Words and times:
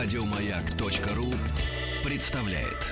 Радиомаяк.ру 0.00 1.26
представляет. 2.08 2.86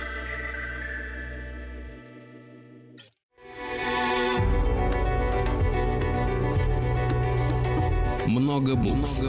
Много 8.27 8.75
букв. 8.75 9.23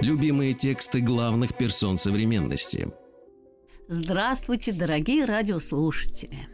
Любимые 0.00 0.52
тексты 0.54 1.00
главных 1.00 1.56
персон 1.56 1.96
современности. 1.96 2.88
Здравствуйте, 3.86 4.72
дорогие 4.72 5.26
радиослушатели. 5.26 6.48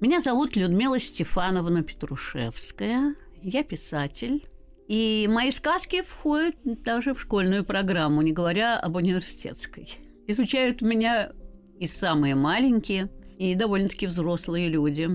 Меня 0.00 0.20
зовут 0.20 0.56
Людмила 0.56 0.98
Стефановна 0.98 1.82
Петрушевская. 1.82 3.14
Я 3.42 3.62
писатель. 3.62 4.48
И 4.88 5.28
мои 5.30 5.50
сказки 5.50 6.02
входят 6.02 6.56
даже 6.64 7.12
в 7.12 7.20
школьную 7.20 7.64
программу, 7.64 8.22
не 8.22 8.32
говоря 8.32 8.78
об 8.78 8.96
университетской. 8.96 9.88
Изучают 10.28 10.80
меня 10.80 11.32
и 11.78 11.86
самые 11.86 12.34
маленькие, 12.34 13.10
и 13.38 13.54
довольно-таки 13.54 14.06
взрослые 14.06 14.68
люди. 14.68 15.08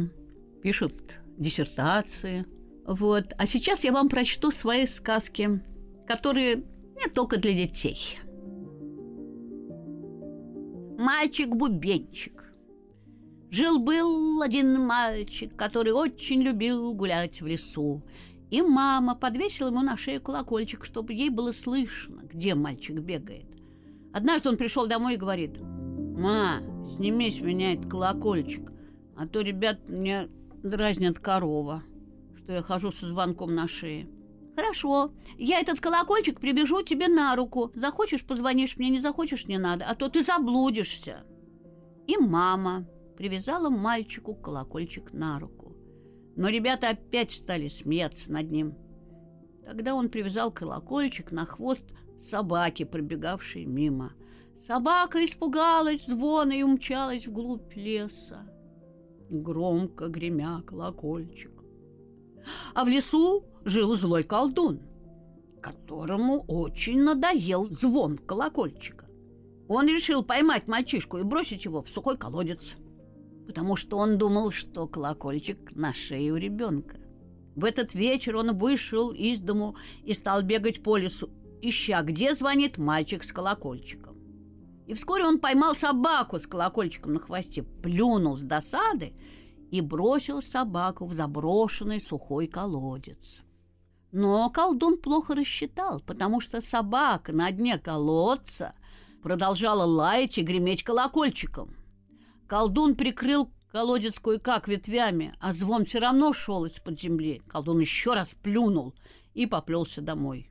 Пишут 0.61 1.19
диссертации. 1.37 2.45
Вот. 2.85 3.33
А 3.37 3.45
сейчас 3.45 3.83
я 3.83 3.91
вам 3.91 4.09
прочту 4.09 4.51
свои 4.51 4.85
сказки, 4.85 5.61
которые 6.07 6.63
не 6.95 7.09
только 7.13 7.37
для 7.37 7.53
детей. 7.53 8.19
Мальчик-бубенчик. 10.97 12.43
Жил-был 13.49 14.41
один 14.41 14.79
мальчик, 14.79 15.55
который 15.55 15.93
очень 15.93 16.41
любил 16.41 16.93
гулять 16.93 17.41
в 17.41 17.47
лесу. 17.47 18.01
И 18.51 18.61
мама 18.61 19.15
подвесила 19.15 19.69
ему 19.69 19.81
на 19.81 19.95
шею 19.95 20.21
колокольчик, 20.21 20.83
чтобы 20.83 21.13
ей 21.13 21.29
было 21.29 21.53
слышно, 21.53 22.21
где 22.23 22.53
мальчик 22.53 22.99
бегает. 22.99 23.45
Однажды 24.11 24.49
он 24.49 24.57
пришел 24.57 24.87
домой 24.87 25.13
и 25.13 25.17
говорит, 25.17 25.57
«Ма, 25.61 26.61
сними 26.95 27.31
с 27.31 27.39
меня 27.39 27.73
этот 27.73 27.89
колокольчик, 27.89 28.69
а 29.15 29.25
то 29.25 29.39
ребят 29.39 29.87
мне 29.87 30.27
дразнят 30.63 31.17
корова, 31.17 31.83
что 32.35 32.51
я 32.51 32.61
хожу 32.61 32.91
со 32.91 33.07
звонком 33.07 33.55
на 33.55 33.69
шее». 33.69 34.09
«Хорошо, 34.57 35.13
я 35.37 35.61
этот 35.61 35.79
колокольчик 35.79 36.41
привяжу 36.41 36.81
тебе 36.81 37.07
на 37.07 37.33
руку. 37.37 37.71
Захочешь, 37.73 38.25
позвонишь 38.25 38.75
мне, 38.75 38.89
не 38.89 38.99
захочешь, 38.99 39.47
не 39.47 39.57
надо, 39.57 39.85
а 39.85 39.95
то 39.95 40.09
ты 40.09 40.23
заблудишься». 40.23 41.23
И 42.05 42.17
мама 42.17 42.85
привязала 43.17 43.69
мальчику 43.69 44.35
колокольчик 44.35 45.13
на 45.13 45.39
руку. 45.39 45.60
Но 46.35 46.49
ребята 46.49 46.89
опять 46.89 47.31
стали 47.31 47.67
смеяться 47.67 48.31
над 48.31 48.51
ним. 48.51 48.75
Тогда 49.65 49.95
он 49.95 50.09
привязал 50.09 50.51
колокольчик 50.51 51.31
на 51.31 51.45
хвост 51.45 51.85
собаки, 52.29 52.83
пробегавшей 52.83 53.65
мимо. 53.65 54.13
Собака 54.65 55.23
испугалась 55.25 56.05
звона 56.05 56.53
и 56.53 56.63
умчалась 56.63 57.27
вглубь 57.27 57.75
леса, 57.75 58.47
громко 59.29 60.07
гремя 60.07 60.61
колокольчик. 60.61 61.51
А 62.73 62.85
в 62.85 62.87
лесу 62.87 63.43
жил 63.65 63.95
злой 63.95 64.23
колдун, 64.23 64.81
которому 65.61 66.43
очень 66.47 67.01
надоел 67.01 67.69
звон 67.69 68.17
колокольчика. 68.17 69.07
Он 69.67 69.87
решил 69.87 70.23
поймать 70.23 70.67
мальчишку 70.67 71.17
и 71.17 71.23
бросить 71.23 71.65
его 71.65 71.81
в 71.81 71.89
сухой 71.89 72.17
колодец– 72.17 72.75
потому 73.51 73.75
что 73.75 73.97
он 73.97 74.17
думал, 74.17 74.51
что 74.51 74.87
колокольчик 74.87 75.75
на 75.75 75.93
шее 75.93 76.31
у 76.31 76.37
ребенка. 76.37 76.95
В 77.53 77.65
этот 77.65 77.93
вечер 77.93 78.37
он 78.37 78.57
вышел 78.57 79.11
из 79.11 79.41
дому 79.41 79.75
и 80.05 80.13
стал 80.13 80.41
бегать 80.41 80.81
по 80.81 80.95
лесу, 80.95 81.29
ища, 81.61 82.01
где 82.01 82.33
звонит 82.33 82.77
мальчик 82.77 83.25
с 83.25 83.33
колокольчиком. 83.33 84.15
И 84.87 84.93
вскоре 84.93 85.25
он 85.25 85.37
поймал 85.37 85.75
собаку 85.75 86.39
с 86.39 86.47
колокольчиком 86.47 87.11
на 87.11 87.19
хвосте, 87.19 87.63
плюнул 87.63 88.37
с 88.37 88.41
досады 88.41 89.11
и 89.69 89.81
бросил 89.81 90.41
собаку 90.41 91.05
в 91.05 91.13
заброшенный 91.13 91.99
сухой 91.99 92.47
колодец. 92.47 93.41
Но 94.13 94.49
колдун 94.49 94.97
плохо 94.97 95.35
рассчитал, 95.35 95.99
потому 95.99 96.39
что 96.39 96.61
собака 96.61 97.33
на 97.33 97.51
дне 97.51 97.77
колодца 97.77 98.75
продолжала 99.21 99.83
лаять 99.83 100.37
и 100.37 100.41
греметь 100.41 100.83
колокольчиком– 100.83 101.75
Колдун 102.51 102.95
прикрыл 102.95 103.49
колодец 103.71 104.19
кое-как 104.19 104.67
ветвями, 104.67 105.33
а 105.39 105.53
звон 105.53 105.85
все 105.85 105.99
равно 105.99 106.33
шел 106.33 106.65
из-под 106.65 106.99
земли. 106.99 107.41
Колдун 107.47 107.79
еще 107.79 108.13
раз 108.13 108.31
плюнул 108.43 108.93
и 109.33 109.45
поплелся 109.45 110.01
домой. 110.01 110.49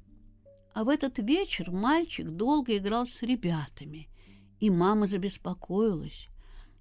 А 0.73 0.85
в 0.85 0.89
этот 0.89 1.19
вечер 1.19 1.71
мальчик 1.71 2.27
долго 2.31 2.79
играл 2.79 3.05
с 3.05 3.21
ребятами, 3.21 4.09
и 4.61 4.71
мама 4.71 5.09
забеспокоилась. 5.09 6.29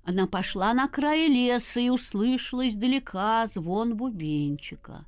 Она 0.06 0.26
пошла 0.26 0.74
на 0.74 0.88
край 0.88 1.28
леса 1.28 1.82
и 1.82 1.90
услышала 1.90 2.66
издалека 2.70 3.46
звон 3.48 3.98
бубенчика. 3.98 5.06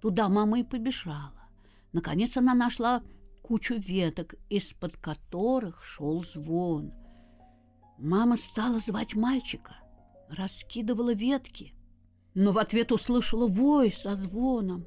Туда 0.00 0.28
мама 0.28 0.60
и 0.60 0.62
побежала. 0.62 1.48
Наконец 1.92 2.36
она 2.36 2.54
нашла 2.54 3.02
кучу 3.42 3.74
веток, 3.74 4.36
из-под 4.50 4.96
которых 4.98 5.82
шел 5.84 6.22
звон— 6.22 6.92
Мама 7.98 8.36
стала 8.36 8.78
звать 8.78 9.16
мальчика, 9.16 9.76
раскидывала 10.28 11.12
ветки, 11.12 11.74
но 12.32 12.52
в 12.52 12.58
ответ 12.58 12.92
услышала 12.92 13.48
вой 13.48 13.90
со 13.92 14.14
звоном. 14.14 14.86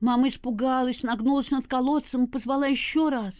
Мама 0.00 0.28
испугалась, 0.28 1.04
нагнулась 1.04 1.52
над 1.52 1.68
колодцем 1.68 2.24
и 2.24 2.30
позвала 2.30 2.66
еще 2.66 3.08
раз. 3.08 3.36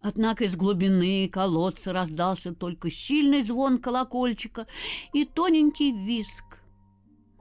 Однако 0.00 0.44
из 0.44 0.56
глубины 0.56 1.28
колодца 1.28 1.92
раздался 1.92 2.54
только 2.54 2.90
сильный 2.90 3.42
звон 3.42 3.76
колокольчика 3.76 4.66
и 5.12 5.26
тоненький 5.26 5.92
виск. 5.92 6.62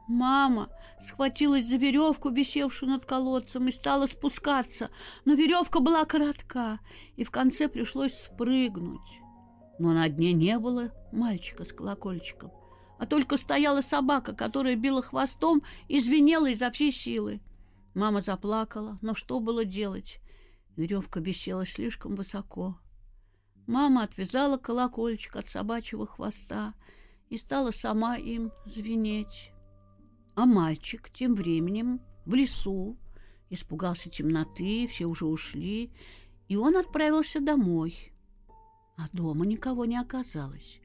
Мама 0.09 0.67
схватилась 1.07 1.66
за 1.66 1.78
веревку, 1.78 2.29
висевшую 2.29 2.91
над 2.91 3.06
колодцем, 3.06 3.69
и 3.69 3.72
стала 3.72 4.06
спускаться, 4.06 4.91
но 5.23 5.34
веревка 5.34 5.79
была 5.79 6.03
коротка, 6.03 6.79
и 7.16 7.23
в 7.23 7.31
конце 7.31 7.69
пришлось 7.69 8.13
спрыгнуть 8.13 9.22
но 9.81 9.94
на 9.94 10.08
дне 10.09 10.31
не 10.34 10.59
было 10.59 10.92
мальчика 11.12 11.66
с 11.66 11.74
колокольчиком, 11.74 12.52
а 13.00 13.08
только 13.08 13.36
стояла 13.36 13.81
собака, 13.81 14.34
которая 14.34 14.75
била 14.75 15.02
хвостом 15.02 15.64
и 15.88 16.00
звенела 16.00 16.52
изо 16.52 16.69
всей 16.69 16.92
силы. 16.92 17.42
Мама 17.96 18.22
заплакала, 18.22 19.00
но 19.02 19.16
что 19.16 19.40
было 19.40 19.66
делать? 19.66 20.20
Веревка 20.75 21.20
висела 21.20 21.66
слишком 21.66 22.16
высоко. 22.16 22.78
Мама 23.66 24.03
отвязала 24.03 24.58
колокольчик 24.58 25.36
от 25.36 25.50
собачьего 25.50 26.06
хвоста 26.06 26.75
и 27.30 27.38
стала 27.38 27.72
сама 27.72 28.18
им 28.18 28.52
звенеть. 28.68 29.52
А 30.36 30.46
мальчик 30.46 31.09
тем 31.09 31.34
временем 31.34 32.02
в 32.25 32.36
лесу 32.36 33.00
испугался 33.50 34.12
темноты, 34.12 34.88
все 34.88 35.08
уже 35.08 35.25
ушли, 35.25 35.91
и 36.47 36.56
он 36.56 36.78
отправился 36.78 37.41
домой 37.41 38.10
а 39.01 39.09
дома 39.13 39.45
никого 39.45 39.85
не 39.85 39.97
оказалось. 39.97 40.79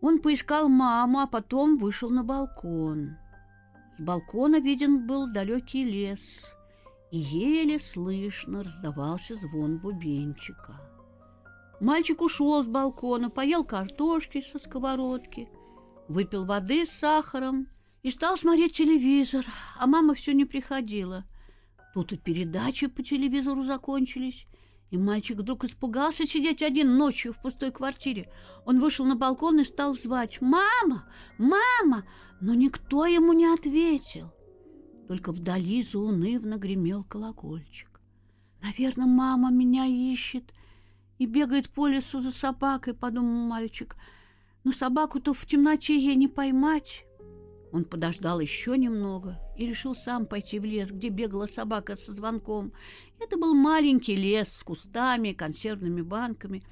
Он 0.00 0.20
поискал 0.20 0.68
маму, 0.68 1.20
а 1.20 1.26
потом 1.26 1.78
вышел 1.78 2.10
на 2.10 2.24
балкон. 2.24 3.16
С 3.96 4.00
балкона 4.00 4.58
виден 4.58 5.06
был 5.06 5.32
далекий 5.32 5.84
лес, 5.84 6.44
и 7.12 7.18
еле 7.18 7.78
слышно 7.78 8.62
раздавался 8.64 9.36
звон 9.36 9.78
бубенчика. 9.78 10.80
Мальчик 11.80 12.22
ушел 12.22 12.62
с 12.62 12.66
балкона, 12.66 13.30
поел 13.30 13.64
картошки 13.64 14.40
со 14.40 14.58
сковородки, 14.58 15.48
выпил 16.08 16.44
воды 16.44 16.86
с 16.86 16.90
сахаром 16.90 17.68
и 18.02 18.10
стал 18.10 18.36
смотреть 18.36 18.76
телевизор, 18.76 19.46
а 19.78 19.86
мама 19.86 20.14
все 20.14 20.32
не 20.32 20.44
приходила. 20.44 21.24
Тут 21.94 22.12
и 22.12 22.16
передачи 22.16 22.88
по 22.88 23.02
телевизору 23.02 23.62
закончились, 23.62 24.46
и 24.90 24.98
мальчик 24.98 25.38
вдруг 25.38 25.64
испугался 25.64 26.26
сидеть 26.26 26.62
один 26.62 26.96
ночью 26.96 27.32
в 27.32 27.42
пустой 27.42 27.72
квартире. 27.72 28.30
Он 28.64 28.78
вышел 28.78 29.04
на 29.04 29.16
балкон 29.16 29.60
и 29.60 29.64
стал 29.64 29.94
звать 29.94 30.40
«Мама! 30.40 31.06
Мама!», 31.38 32.04
но 32.40 32.54
никто 32.54 33.06
ему 33.06 33.32
не 33.32 33.46
ответил. 33.46 34.32
Только 35.08 35.32
вдали 35.32 35.82
заунывно 35.82 36.56
гремел 36.56 37.04
колокольчик. 37.04 38.00
«Наверное, 38.62 39.06
мама 39.06 39.50
меня 39.50 39.86
ищет 39.86 40.52
и 41.18 41.26
бегает 41.26 41.68
по 41.70 41.86
лесу 41.86 42.20
за 42.20 42.30
собакой»,— 42.30 42.94
подумал 42.94 43.46
мальчик. 43.46 43.96
«Но 44.64 44.72
собаку-то 44.72 45.34
в 45.34 45.46
темноте 45.46 45.98
ей 45.98 46.16
не 46.16 46.28
поймать». 46.28 47.04
Он 47.72 47.84
подождал 47.84 48.40
еще 48.40 48.78
немного 48.78 49.38
и 49.56 49.66
решил 49.66 49.94
сам 49.94 50.26
пойти 50.26 50.58
в 50.58 50.64
лес, 50.64 50.90
где 50.90 51.08
бегала 51.08 51.46
собака 51.46 51.96
со 51.96 52.12
звонком. 52.12 52.72
Это 53.20 53.36
был 53.36 53.54
маленький 53.54 54.16
лес 54.16 54.48
с 54.48 54.62
кустами, 54.62 55.32
консервными 55.32 56.00
банками. 56.00 56.62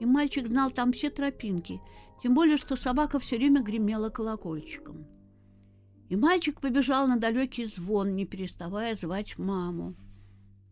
И 0.00 0.06
мальчик 0.06 0.46
знал 0.46 0.70
там 0.70 0.92
все 0.92 1.10
тропинки, 1.10 1.80
тем 2.22 2.34
более, 2.34 2.56
что 2.56 2.76
собака 2.76 3.18
все 3.18 3.36
время 3.36 3.62
гремела 3.62 4.10
колокольчиком. 4.10 5.06
И 6.08 6.16
мальчик 6.16 6.60
побежал 6.60 7.06
на 7.08 7.18
далекий 7.18 7.66
звон, 7.66 8.14
не 8.14 8.24
переставая 8.24 8.94
звать 8.94 9.38
маму. 9.38 9.94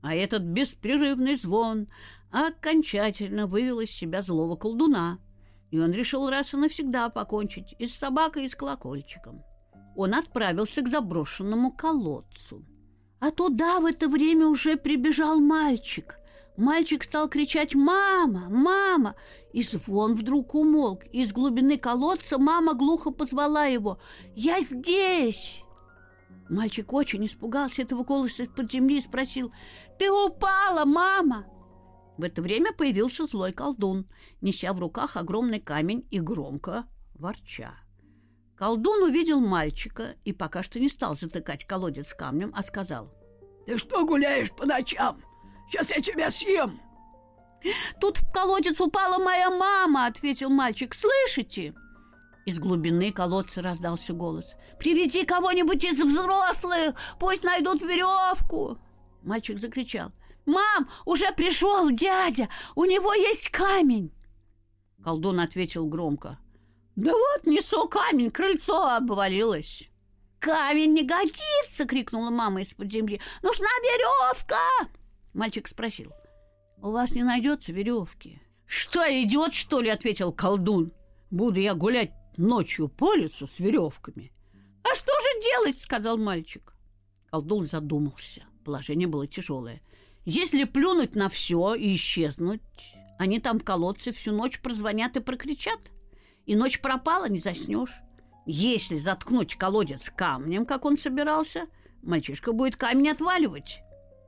А 0.00 0.14
этот 0.14 0.42
беспрерывный 0.42 1.34
звон 1.34 1.88
окончательно 2.30 3.46
вывел 3.46 3.80
из 3.80 3.90
себя 3.90 4.22
злого 4.22 4.56
колдуна, 4.56 5.18
и 5.70 5.78
он 5.78 5.90
решил 5.90 6.30
раз 6.30 6.54
и 6.54 6.56
навсегда 6.56 7.10
покончить 7.10 7.74
и 7.78 7.86
с 7.86 7.96
собакой, 7.96 8.44
и 8.44 8.48
с 8.48 8.54
колокольчиком. 8.54 9.42
Он 9.96 10.14
отправился 10.14 10.82
к 10.82 10.88
заброшенному 10.88 11.72
колодцу. 11.72 12.64
А 13.18 13.30
туда 13.30 13.80
в 13.80 13.86
это 13.86 14.08
время 14.08 14.46
уже 14.46 14.76
прибежал 14.76 15.40
мальчик. 15.40 16.18
Мальчик 16.58 17.02
стал 17.02 17.28
кричать 17.28 17.74
«Мама! 17.74 18.48
Мама!» 18.50 19.14
И 19.52 19.62
звон 19.62 20.14
вдруг 20.14 20.54
умолк. 20.54 21.04
Из 21.12 21.32
глубины 21.32 21.78
колодца 21.78 22.38
мама 22.38 22.74
глухо 22.74 23.10
позвала 23.10 23.64
его 23.64 23.98
«Я 24.34 24.60
здесь!» 24.60 25.62
Мальчик 26.48 26.92
очень 26.92 27.24
испугался 27.26 27.82
этого 27.82 28.04
голоса 28.04 28.44
из-под 28.44 28.70
земли 28.70 28.98
и 28.98 29.02
спросил 29.02 29.50
«Ты 29.98 30.10
упала, 30.10 30.84
мама?» 30.84 31.46
В 32.18 32.22
это 32.22 32.40
время 32.40 32.72
появился 32.72 33.26
злой 33.26 33.52
колдун, 33.52 34.06
неся 34.40 34.72
в 34.72 34.78
руках 34.78 35.16
огромный 35.16 35.60
камень 35.60 36.06
и 36.10 36.20
громко 36.20 36.86
ворча. 37.14 37.85
Колдун 38.56 39.02
увидел 39.02 39.40
мальчика 39.40 40.16
и 40.24 40.32
пока 40.32 40.62
что 40.62 40.80
не 40.80 40.88
стал 40.88 41.14
затыкать 41.14 41.66
колодец 41.66 42.14
камнем, 42.14 42.52
а 42.56 42.62
сказал 42.62 43.12
«Ты 43.66 43.76
что 43.76 44.06
гуляешь 44.06 44.50
по 44.50 44.64
ночам? 44.64 45.22
Сейчас 45.68 45.90
я 45.90 46.00
тебя 46.00 46.30
съем!» 46.30 46.80
«Тут 48.00 48.18
в 48.18 48.32
колодец 48.32 48.80
упала 48.80 49.22
моя 49.22 49.50
мама!»— 49.50 50.06
ответил 50.06 50.48
мальчик. 50.48 50.94
«Слышите?» 50.94 51.74
Из 52.46 52.58
глубины 52.58 53.12
колодца 53.12 53.60
раздался 53.60 54.14
голос. 54.14 54.46
«Приведи 54.78 55.24
кого-нибудь 55.24 55.84
из 55.84 56.00
взрослых! 56.00 56.94
Пусть 57.18 57.44
найдут 57.44 57.82
веревку!» 57.82 58.78
Мальчик 59.22 59.58
закричал. 59.58 60.12
«Мам, 60.46 60.88
уже 61.04 61.32
пришел 61.32 61.90
дядя! 61.90 62.48
У 62.76 62.84
него 62.84 63.12
есть 63.12 63.48
камень!» 63.50 64.12
Колдун 65.02 65.40
ответил 65.40 65.86
громко. 65.86 66.38
«Да 66.96 67.12
вот, 67.12 67.46
несу 67.46 67.88
камень, 67.88 68.30
крыльцо 68.30 68.96
обвалилось!» 68.96 69.84
«Камень 70.38 70.92
не 70.92 71.02
годится!»— 71.04 71.84
крикнула 71.86 72.30
мама 72.30 72.62
из-под 72.62 72.90
земли. 72.90 73.20
«Нужна 73.42 73.68
веревка!» 73.82 74.88
Мальчик 75.34 75.68
спросил. 75.68 76.12
«У 76.78 76.90
вас 76.90 77.12
не 77.12 77.22
найдется 77.22 77.72
веревки?» 77.72 78.40
«Что, 78.66 79.00
идет, 79.02 79.54
что 79.54 79.80
ли?»— 79.80 79.88
ответил 79.90 80.32
колдун. 80.32 80.92
«Буду 81.30 81.60
я 81.60 81.74
гулять 81.74 82.12
ночью 82.36 82.88
по 82.88 83.14
лесу 83.14 83.46
с 83.46 83.58
веревками». 83.58 84.32
«А 84.82 84.94
что 84.94 85.12
же 85.12 85.42
делать?»— 85.42 85.78
сказал 85.80 86.16
мальчик. 86.16 86.72
Колдун 87.30 87.66
задумался. 87.66 88.44
Положение 88.64 89.06
было 89.06 89.26
тяжелое. 89.26 89.82
Если 90.24 90.64
плюнуть 90.64 91.14
на 91.14 91.28
все 91.28 91.74
и 91.74 91.94
исчезнуть, 91.94 92.62
они 93.18 93.38
там 93.40 93.58
в 93.58 93.64
колодце 93.64 94.12
всю 94.12 94.32
ночь 94.32 94.60
прозвонят 94.60 95.16
и 95.16 95.20
прокричат. 95.20 95.80
И 96.46 96.56
ночь 96.56 96.80
пропала, 96.80 97.28
не 97.28 97.38
заснешь. 97.38 98.00
Если 98.46 98.96
заткнуть 98.96 99.56
колодец 99.56 100.10
камнем, 100.14 100.64
как 100.64 100.84
он 100.84 100.96
собирался, 100.96 101.66
мальчишка 102.02 102.52
будет 102.52 102.76
камень 102.76 103.10
отваливать. 103.10 103.82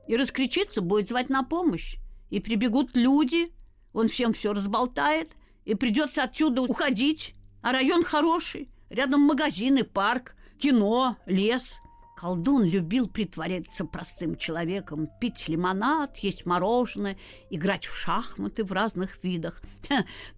И 0.07 0.17
раскричиться 0.17 0.81
будет 0.81 1.07
звать 1.07 1.29
на 1.29 1.43
помощь. 1.43 1.95
И 2.29 2.39
прибегут 2.39 2.95
люди, 2.95 3.53
он 3.93 4.09
всем 4.09 4.33
все 4.33 4.53
разболтает, 4.53 5.31
и 5.65 5.75
придется 5.75 6.23
отсюда 6.23 6.61
уходить. 6.61 7.33
А 7.61 7.71
район 7.71 8.03
хороший, 8.03 8.69
рядом 8.89 9.21
магазины, 9.21 9.83
парк, 9.83 10.35
кино, 10.59 11.17
лес– 11.25 11.79
Колдун 12.19 12.65
любил 12.65 13.07
притворяться 13.07 13.85
простым 13.85 14.35
человеком, 14.35 15.07
пить 15.21 15.47
лимонад, 15.47 16.17
есть 16.17 16.45
мороженое, 16.45 17.17
играть 17.49 17.85
в 17.85 17.95
шахматы 17.95 18.65
в 18.65 18.73
разных 18.73 19.23
видах, 19.23 19.61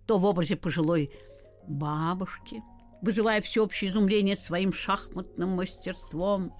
то 0.06 0.19
в 0.19 0.25
образе 0.25 0.56
пожилой 0.57 1.10
бабушки, 1.68 2.63
вызывая 3.02 3.42
всеобщее 3.42 3.90
изумление 3.90 4.36
своим 4.36 4.74
шахматным 4.74 5.50
мастерством, 5.50 6.54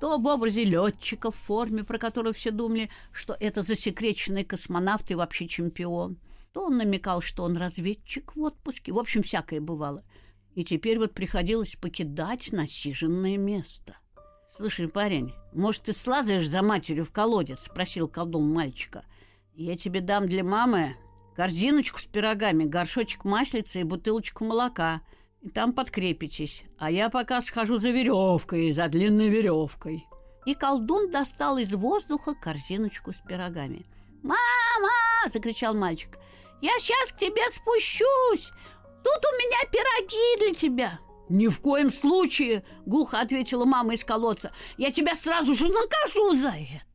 то 0.00 0.18
в 0.18 0.26
образе 0.26 0.64
летчика 0.64 1.30
в 1.30 1.36
форме, 1.36 1.84
про 1.84 1.98
которую 1.98 2.34
все 2.34 2.50
думали, 2.50 2.90
что 3.12 3.36
это 3.38 3.62
засекреченный 3.62 4.44
космонавт 4.44 5.10
и 5.10 5.14
вообще 5.14 5.46
чемпион, 5.46 6.18
то 6.52 6.66
он 6.66 6.78
намекал, 6.78 7.20
что 7.20 7.44
он 7.44 7.56
разведчик 7.56 8.34
в 8.34 8.40
отпуске. 8.40 8.92
В 8.92 8.98
общем, 8.98 9.22
всякое 9.22 9.60
бывало. 9.60 10.02
И 10.54 10.64
теперь 10.64 10.98
вот 10.98 11.12
приходилось 11.12 11.76
покидать 11.76 12.50
насиженное 12.52 13.36
место– 13.36 13.96
«Слушай, 14.60 14.88
парень, 14.88 15.32
может, 15.54 15.84
ты 15.84 15.94
слазаешь 15.94 16.46
за 16.46 16.60
матерью 16.60 17.06
в 17.06 17.10
колодец?»— 17.12 17.60
спросил 17.64 18.08
колдун 18.08 18.52
мальчика. 18.52 19.06
«Я 19.54 19.74
тебе 19.74 20.02
дам 20.02 20.28
для 20.28 20.44
мамы 20.44 20.96
корзиночку 21.36 21.98
с 22.00 22.04
пирогами, 22.04 22.64
горшочек 22.64 23.24
маслицы 23.24 23.80
и 23.80 23.84
бутылочку 23.84 24.44
молока. 24.44 25.00
И 25.42 25.48
там 25.48 25.72
подкрепитесь. 25.72 26.62
А 26.78 26.90
я 26.90 27.08
пока 27.08 27.40
схожу 27.40 27.78
за 27.78 27.90
веревкой, 27.90 28.72
за 28.72 28.88
длинной 28.88 29.28
веревкой». 29.28 30.06
И 30.46 30.54
колдун 30.54 31.10
достал 31.10 31.58
из 31.58 31.74
воздуха 31.74 32.34
корзиночку 32.34 33.12
с 33.12 33.16
пирогами. 33.16 33.86
«Мама!»— 34.22 34.38
закричал 35.32 35.74
мальчик. 35.74 36.18
«Я 36.60 36.72
сейчас 36.78 37.12
к 37.12 37.16
тебе 37.16 37.42
спущусь! 37.50 38.50
Тут 39.02 39.24
у 39.24 39.36
меня 39.36 39.70
пироги 39.70 40.44
для 40.44 40.54
тебя!» 40.54 40.98
«Ни 41.30 41.46
в 41.46 41.60
коем 41.60 41.92
случае!»— 41.92 42.64
глухо 42.86 43.20
ответила 43.20 43.64
мама 43.64 43.94
из 43.94 44.04
колодца. 44.04 44.52
«Я 44.76 44.90
тебя 44.90 45.14
сразу 45.14 45.54
же 45.54 45.68
накажу 45.68 46.36
за 46.36 46.48
это!» 46.48 46.89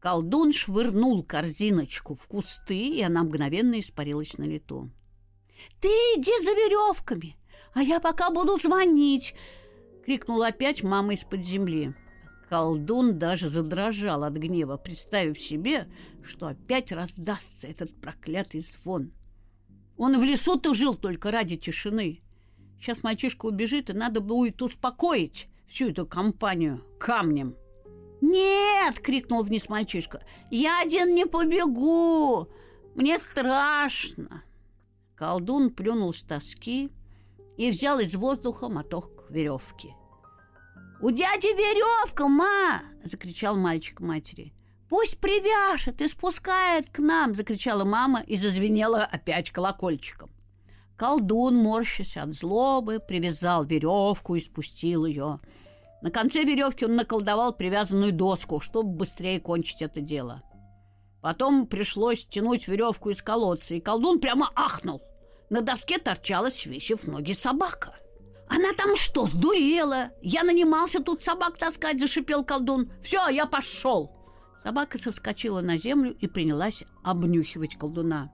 Колдун 0.00 0.52
швырнул 0.54 1.22
корзиночку 1.22 2.14
в 2.14 2.26
кусты, 2.26 2.96
и 2.96 3.02
она 3.02 3.22
мгновенно 3.22 3.78
испарилась 3.78 4.38
на 4.38 4.44
лету. 4.44 4.90
«Ты 5.80 5.88
иди 5.88 6.32
за 6.42 6.52
веревками, 6.52 7.36
а 7.74 7.82
я 7.82 8.00
пока 8.00 8.30
буду 8.30 8.56
звонить!»— 8.56 9.34
крикнула 10.06 10.48
опять 10.48 10.82
мама 10.82 11.12
из-под 11.12 11.44
земли. 11.44 11.94
Колдун 12.48 13.18
даже 13.18 13.50
задрожал 13.50 14.24
от 14.24 14.32
гнева, 14.32 14.78
представив 14.78 15.38
себе, 15.38 15.86
что 16.24 16.46
опять 16.46 16.90
раздастся 16.92 17.68
этот 17.68 17.94
проклятый 18.00 18.60
звон. 18.62 19.12
Он 19.98 20.18
в 20.18 20.24
лесу-то 20.24 20.72
жил 20.72 20.94
только 20.94 21.30
ради 21.30 21.56
тишины. 21.56 22.22
Сейчас 22.80 23.02
мальчишка 23.02 23.44
убежит, 23.44 23.90
и 23.90 23.92
надо 23.92 24.22
будет 24.22 24.62
успокоить 24.62 25.46
всю 25.68 25.90
эту 25.90 26.06
компанию 26.06 26.82
камнем. 26.98 27.54
«Нет!»— 28.20 29.00
крикнул 29.02 29.42
вниз 29.42 29.68
мальчишка. 29.68 30.22
«Я 30.50 30.80
один 30.80 31.14
не 31.14 31.26
побегу! 31.26 32.48
Мне 32.94 33.18
страшно!» 33.18 34.42
Колдун 35.14 35.70
плюнул 35.70 36.12
с 36.12 36.22
тоски 36.22 36.90
и 37.56 37.70
взял 37.70 37.98
из 37.98 38.14
воздуха 38.14 38.68
моток 38.68 39.26
веревки. 39.30 39.94
«У 41.00 41.10
дяди 41.10 41.46
веревка, 41.46 42.28
ма!»— 42.28 42.82
закричал 43.04 43.56
мальчик 43.56 44.00
матери. 44.00 44.52
«Пусть 44.90 45.18
привяжет 45.18 46.00
и 46.02 46.08
спускает 46.08 46.90
к 46.90 46.98
нам!»— 46.98 47.34
закричала 47.36 47.84
мама 47.84 48.20
и 48.20 48.36
зазвенела 48.36 49.04
опять 49.04 49.50
колокольчиком. 49.50 50.30
Колдун, 50.96 51.56
морщась 51.56 52.18
от 52.18 52.34
злобы, 52.34 52.98
привязал 52.98 53.64
веревку 53.64 54.34
и 54.34 54.40
спустил 54.40 55.06
ее. 55.06 55.40
На 56.02 56.10
конце 56.10 56.44
веревки 56.44 56.84
он 56.84 56.96
наколдовал 56.96 57.52
привязанную 57.52 58.12
доску, 58.12 58.60
чтобы 58.60 58.90
быстрее 58.90 59.40
кончить 59.40 59.82
это 59.82 60.00
дело. 60.00 60.42
Потом 61.20 61.66
пришлось 61.66 62.26
тянуть 62.26 62.66
веревку 62.66 63.10
из 63.10 63.22
колодца, 63.22 63.74
и 63.74 63.80
колдун 63.80 64.20
прямо 64.20 64.50
ахнул. 64.54 65.02
На 65.50 65.60
доске 65.60 65.98
торчала, 65.98 66.48
свесив 66.48 67.06
ноги 67.06 67.32
собака. 67.32 67.94
«Она 68.48 68.72
там 68.76 68.96
что, 68.96 69.26
сдурела? 69.26 70.10
Я 70.22 70.42
нанимался 70.42 71.00
тут 71.00 71.22
собак 71.22 71.58
таскать!»– 71.58 72.00
зашипел 72.00 72.44
колдун. 72.44 72.90
«Все, 73.02 73.28
я 73.28 73.46
пошел!» 73.46 74.16
Собака 74.64 74.98
соскочила 74.98 75.60
на 75.60 75.76
землю 75.78 76.16
и 76.18 76.26
принялась 76.26 76.82
обнюхивать 77.04 77.76
колдуна. 77.76 78.30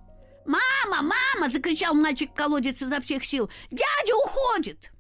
«Мама, 0.46 1.02
мама!»– 1.02 1.50
закричал 1.52 1.94
мальчик 1.94 2.32
колодец 2.35 2.80
изо 2.80 3.00
всех 3.00 3.25
сил. 3.25 3.50
«Дядя 3.70 4.14
уходит!» 4.25 4.90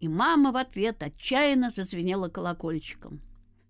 И 0.00 0.08
мама 0.08 0.50
в 0.50 0.56
ответ 0.56 1.02
отчаянно 1.02 1.70
зазвенела 1.70 2.28
колокольчиком. 2.28 3.20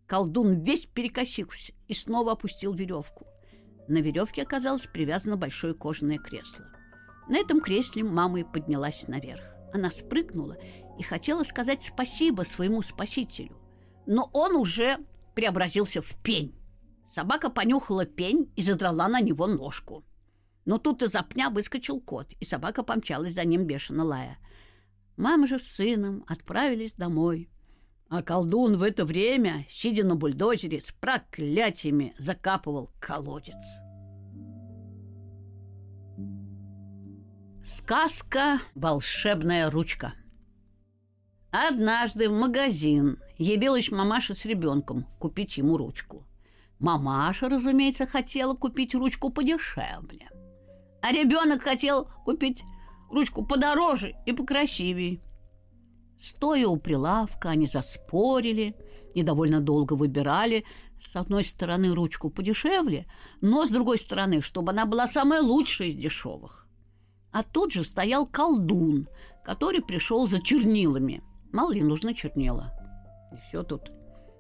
Колдун 0.07 0.61
весь 0.61 0.87
перекосился 0.87 1.73
и 1.89 1.95
снова 1.95 2.33
опустил 2.33 2.73
веревку. 2.73 3.27
На 3.89 3.99
веревке 3.99 4.43
оказалось 4.43 4.87
привязано 4.87 5.37
большое 5.37 5.75
кожаное 5.75 6.19
кресло. 6.19 6.67
На 7.29 7.39
этом 7.39 7.61
кресле 7.61 8.05
мама 8.05 8.41
и 8.41 8.45
поднялась 8.45 9.07
наверх. 9.09 9.43
Она 9.73 9.91
спрыгнула 9.91 10.57
и 10.99 11.03
хотела 11.03 11.43
сказать 11.43 11.83
спасибо 11.83 12.43
своему 12.43 12.83
спасителю. 12.83 13.57
Но 14.07 14.31
он 14.33 14.57
уже 14.57 14.99
преобразился 15.35 16.03
в 16.03 16.17
пень. 16.23 16.55
Собака 17.15 17.51
понюхала 17.51 18.05
пень 18.05 18.53
и 18.57 18.63
задрала 18.63 19.09
на 19.09 19.21
него 19.21 19.47
ножку. 19.47 20.05
Но 20.65 20.79
тут 20.79 21.03
из-за 21.03 21.23
пня 21.23 21.51
выскочил 21.51 22.01
кот, 22.01 22.33
и 22.39 22.45
собака 22.45 22.83
помчалась 22.83 23.35
за 23.35 23.45
ним 23.45 23.65
бешено 23.65 24.05
лая. 24.05 24.39
Мама 25.21 25.47
же 25.47 25.59
с 25.59 25.65
сыном 25.65 26.25
отправились 26.27 26.95
домой. 26.95 27.51
А 28.09 28.23
колдун 28.23 28.79
в 28.79 28.83
это 28.83 29.05
время, 29.05 29.67
сидя 29.69 30.03
на 30.03 30.17
бульдозере, 30.17 30.81
с 30.81 30.93
проклятиями 30.99 32.15
закапывал 32.17 32.91
колодец. 33.01 33.63
Сказка 37.63 38.61
«Волшебная 38.75 39.71
ручка». 39.71 40.15
Однажды 41.51 42.31
в 42.31 42.33
магазин 42.33 43.19
явилась 43.37 43.91
мамаша 43.91 44.35
с 44.35 44.47
ребенком 44.47 45.05
купить 45.19 45.59
ему 45.59 45.77
ручку. 45.77 46.25
Мамаша, 46.79 47.51
разумеется, 47.51 48.07
хотела 48.07 48.55
купить 48.55 48.95
ручку 48.95 49.29
подешевле. 49.29 50.31
А 51.03 51.13
ребенок 51.13 51.61
хотел 51.61 52.09
купить 52.25 52.63
ручку 53.11 53.45
подороже 53.45 54.15
и 54.27 54.33
покрасивее. 54.33 55.21
Стоя 56.21 56.69
у 56.69 56.77
прилавка, 56.77 57.51
они 57.51 57.67
заспорили 57.67 58.77
и 59.15 59.23
довольно 59.23 59.61
долго 59.61 59.95
выбирали 59.95 60.65
с 61.01 61.17
одной 61.17 61.45
стороны 61.45 61.95
ручку 61.95 62.29
подешевле, 62.29 63.07
но 63.41 63.65
с 63.65 63.71
другой 63.71 63.99
стороны, 63.99 64.43
чтобы 64.43 64.73
она 64.73 64.85
была 64.85 65.07
самая 65.07 65.41
лучшая 65.41 65.89
из 65.89 65.97
дешевых. 65.97 66.67
А 67.33 67.43
тут 67.43 67.73
же 67.73 67.85
стоял 67.85 68.27
колдун, 68.27 69.09
который 69.45 69.81
пришел 69.81 70.27
за 70.27 70.43
чернилами. 70.43 71.23
Мало 71.53 71.73
ли 71.73 71.83
нужны 71.83 72.15
чернила. 72.15 72.73
И 73.33 73.37
все 73.49 73.63
тут. 73.63 73.91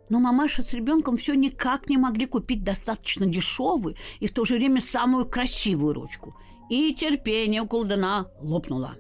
Но 0.08 0.18
мамаша 0.18 0.62
с 0.62 0.74
ребенком 0.74 1.16
все 1.16 1.34
никак 1.34 1.88
не 1.88 1.96
могли 1.96 2.26
купить 2.26 2.64
достаточно 2.64 3.26
дешевую 3.26 3.96
и 4.18 4.26
в 4.26 4.34
то 4.34 4.44
же 4.44 4.56
время 4.56 4.80
самую 4.80 5.26
красивую 5.26 5.94
ручку. 5.94 6.36
И 6.70 6.94
терпение 6.94 7.62
у 7.62 7.66
колдуна 7.66 8.28
лопнуло. 8.38 8.96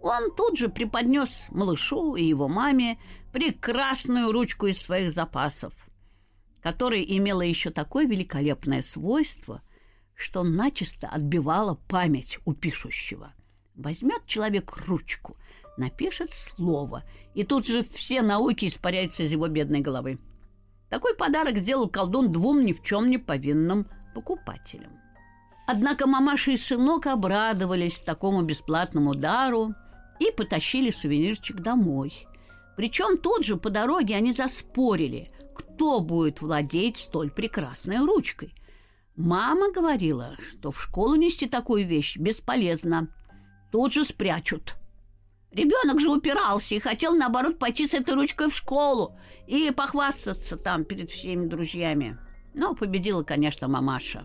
Он 0.00 0.34
тут 0.34 0.56
же 0.56 0.70
преподнес 0.70 1.46
малышу 1.50 2.16
и 2.16 2.24
его 2.24 2.48
маме 2.48 2.98
прекрасную 3.30 4.32
ручку 4.32 4.68
из 4.68 4.80
своих 4.80 5.12
запасов, 5.12 5.74
которая 6.62 7.02
имела 7.02 7.42
еще 7.42 7.68
такое 7.68 8.06
великолепное 8.06 8.80
свойство, 8.80 9.60
что 10.14 10.42
начисто 10.42 11.08
отбивала 11.08 11.74
память 11.74 12.38
у 12.46 12.54
пишущего. 12.54 13.34
Возьмет 13.74 14.26
человек 14.26 14.74
ручку, 14.86 15.36
напишет 15.76 16.32
слово, 16.32 17.04
и 17.34 17.44
тут 17.44 17.66
же 17.66 17.82
все 17.82 18.22
науки 18.22 18.64
испаряются 18.64 19.24
из 19.24 19.30
его 19.30 19.46
бедной 19.48 19.80
головы. 19.80 20.18
Такой 20.88 21.14
подарок 21.14 21.58
сделал 21.58 21.86
колдун 21.86 22.32
двум 22.32 22.64
ни 22.64 22.72
в 22.72 22.82
чем 22.82 23.10
не 23.10 23.18
повинным 23.18 23.86
покупателям. 24.14 24.92
Однако 25.70 26.06
мамаша 26.06 26.52
и 26.52 26.56
сынок 26.56 27.06
обрадовались 27.06 28.00
такому 28.00 28.42
бесплатному 28.42 29.14
дару– 29.14 29.74
и 30.18 30.30
потащили 30.30 30.90
сувенирчик 30.90 31.60
домой. 31.60 32.26
Причем 32.76 33.18
тут 33.18 33.44
же 33.44 33.56
по 33.56 33.70
дороге 33.70 34.16
они 34.16 34.32
заспорили, 34.32 35.32
кто 35.56 36.00
будет 36.00 36.40
владеть 36.40 36.96
столь 36.96 37.30
прекрасной 37.30 37.98
ручкой. 37.98 38.54
Мама 39.16 39.72
говорила, 39.72 40.36
что 40.50 40.70
в 40.70 40.80
школу 40.80 41.16
нести 41.16 41.48
такую 41.48 41.86
вещь 41.86 42.16
бесполезно. 42.16 43.08
Тут 43.72 43.92
же 43.92 44.04
спрячут. 44.04 44.74
Ребенок 45.50 46.00
же 46.00 46.10
упирался 46.10 46.74
и 46.74 46.80
хотел, 46.80 47.16
наоборот, 47.16 47.58
пойти 47.58 47.86
с 47.86 47.94
этой 47.94 48.14
ручкой 48.14 48.48
в 48.48 48.54
школу 48.54 49.18
и 49.46 49.72
похвастаться 49.72 50.56
там 50.56 50.84
перед 50.84 51.10
всеми 51.10 51.46
друзьями. 51.46 52.18
Но 52.54 52.74
победила, 52.74 53.22
конечно, 53.24 53.66
мамаша. 53.66 54.24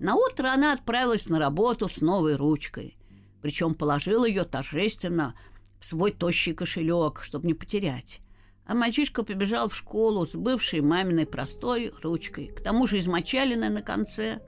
На 0.00 0.16
утро 0.16 0.52
она 0.52 0.72
отправилась 0.72 1.28
на 1.28 1.38
работу 1.38 1.88
с 1.88 2.00
новой 2.00 2.36
ручкой– 2.36 2.98
причем 3.44 3.74
положил 3.74 4.24
ее 4.24 4.44
торжественно 4.44 5.34
в 5.78 5.84
свой 5.84 6.12
тощий 6.12 6.54
кошелек, 6.54 7.20
чтобы 7.22 7.46
не 7.46 7.52
потерять. 7.52 8.22
А 8.64 8.74
мальчишка 8.74 9.22
побежал 9.22 9.68
в 9.68 9.76
школу 9.76 10.26
с 10.26 10.32
бывшей 10.32 10.80
маминой 10.80 11.26
простой 11.26 11.92
ручкой, 12.02 12.46
к 12.46 12.62
тому 12.62 12.86
же 12.86 12.98
измочаленной 12.98 13.68
на 13.68 13.82
конце. 13.82 14.40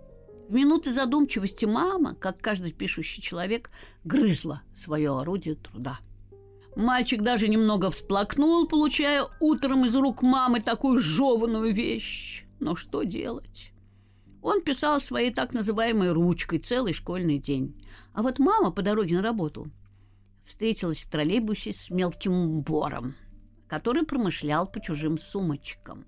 В 0.49 0.55
минуты 0.55 0.93
задумчивости 0.93 1.67
мама, 1.67 2.15
как 2.15 2.41
каждый 2.41 2.73
пишущий 2.73 3.23
человек, 3.23 3.71
грызла 4.03 4.63
свое 4.75 5.11
орудие 5.15 5.57
труда. 5.57 5.99
Мальчик 6.75 7.21
даже 7.21 7.49
немного 7.49 7.91
всплакнул, 7.91 8.67
получая 8.67 9.27
утром 9.41 9.85
из 9.85 9.95
рук 9.95 10.23
мамы 10.23 10.63
такую 10.63 11.01
жеванную 11.01 11.71
вещь. 11.75 12.47
Но 12.61 12.77
что 12.77 13.03
делать? 13.03 13.75
Он 14.47 14.61
писал 14.61 15.01
своей 15.01 15.33
так 15.33 15.55
называемой 15.55 16.13
ручкой 16.13 16.61
целый 16.61 16.93
школьный 16.93 17.39
день. 17.39 17.75
А 18.13 18.23
вот 18.23 18.39
мама 18.39 18.71
по 18.71 18.81
дороге 18.81 19.17
на 19.17 19.23
работу 19.23 19.73
встретилась 20.45 20.99
в 20.99 21.11
троллейбусе 21.11 21.73
с 21.73 21.91
мелким 21.91 22.61
вором, 22.61 23.17
который 23.67 24.05
промышлял 24.05 24.69
по 24.69 24.81
чужим 24.81 25.19
сумочкам. 25.19 26.07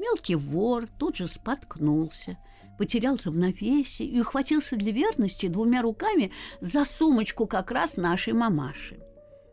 Мелкий 0.00 0.34
вор 0.34 0.88
тут 0.98 1.14
же 1.14 1.28
споткнулся, 1.28 2.36
потерял 2.78 3.16
равновесие 3.24 4.08
и 4.08 4.20
ухватился 4.20 4.74
для 4.74 4.90
верности 4.90 5.46
двумя 5.46 5.82
руками 5.82 6.32
за 6.60 6.84
сумочку 6.84 7.46
как 7.46 7.70
раз 7.70 7.96
нашей 7.96 8.32
мамаши. 8.32 8.98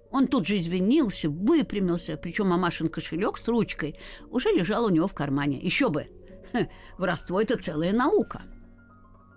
Он 0.10 0.25
тут 0.25 0.48
же 0.48 0.58
извинился, 0.58 1.30
выпрямился, 1.30 2.18
причем 2.18 2.48
мамашин 2.48 2.89
кошелек 2.89 3.38
с 3.38 3.48
ручкой 3.48 4.00
уже 4.32 4.50
лежал 4.50 4.86
у 4.86 4.89
него 4.89 5.06
в 5.06 5.13
кармане. 5.13 5.60
Еще 5.60 5.89
бы! 5.89 6.08
Воровство– 6.98 7.41
это 7.41 7.58
целая 7.58 7.94
наука. 7.94 8.44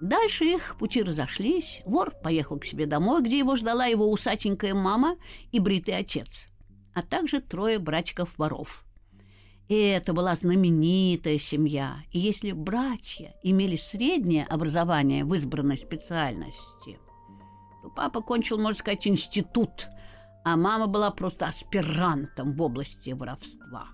Дальше 0.00 0.44
их 0.44 0.76
пути 0.78 1.02
разошлись. 1.02 1.80
Вор 1.84 2.12
поехал 2.22 2.58
к 2.58 2.64
себе 2.64 2.86
домой, 2.86 3.22
где 3.22 3.38
его 3.38 3.54
ждала 3.54 3.86
его 3.86 4.10
усатенькая 4.10 4.74
мама 4.74 5.16
и 5.52 5.60
бритый 5.60 5.96
отец, 5.96 6.48
а 6.92 7.02
также 7.02 7.40
трое 7.40 7.78
братиков-воров. 7.78 8.84
И 9.68 9.74
это 9.74 10.12
была 10.12 10.34
знаменитая 10.34 11.38
семья. 11.38 11.98
И 12.10 12.18
если 12.18 12.52
братья 12.52 13.34
имели 13.42 13.76
среднее 13.76 14.44
образование 14.44 15.24
в 15.24 15.34
избранной 15.36 15.78
специальности, 15.78 16.98
то 17.82 17.88
папа 17.88 18.20
кончил, 18.20 18.58
можно 18.58 18.78
сказать, 18.78 19.06
институт, 19.06 19.88
а 20.44 20.56
мама 20.56 20.88
была 20.88 21.10
просто 21.10 21.46
аспирантом 21.46 22.54
в 22.54 22.62
области 22.62 23.10
воровства. 23.10 23.86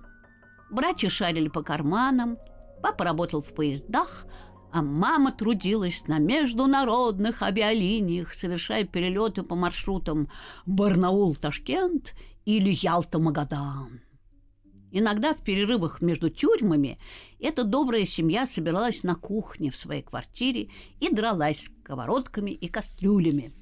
Братья 0.70 1.08
шарили 1.08 1.48
по 1.48 1.62
карманам, 1.62 2.38
Папа 2.82 3.04
работал 3.04 3.42
в 3.42 3.52
поездах, 3.54 4.26
а 4.70 4.82
мама 4.82 5.32
трудилась 5.32 6.06
на 6.06 6.18
международных 6.18 7.42
авиалиниях, 7.42 8.34
совершая 8.34 8.84
перелеты 8.84 9.42
по 9.42 9.54
маршрутам 9.54 10.30
Барнаул-Ташкент 10.66 12.14
или 12.44 12.70
Ялта-Магадан. 12.70 14.00
Иногда 14.90 15.34
в 15.34 15.42
перерывах 15.42 16.00
между 16.00 16.30
тюрьмами 16.30 16.98
эта 17.38 17.64
добрая 17.64 18.06
семья 18.06 18.46
собиралась 18.46 19.02
на 19.02 19.14
кухне 19.14 19.70
в 19.70 19.76
своей 19.76 20.02
квартире 20.02 20.70
и 21.00 21.12
дралась 21.12 21.64
сковородками 21.64 22.50
и 22.50 22.68
кастрюлями. 22.68 23.52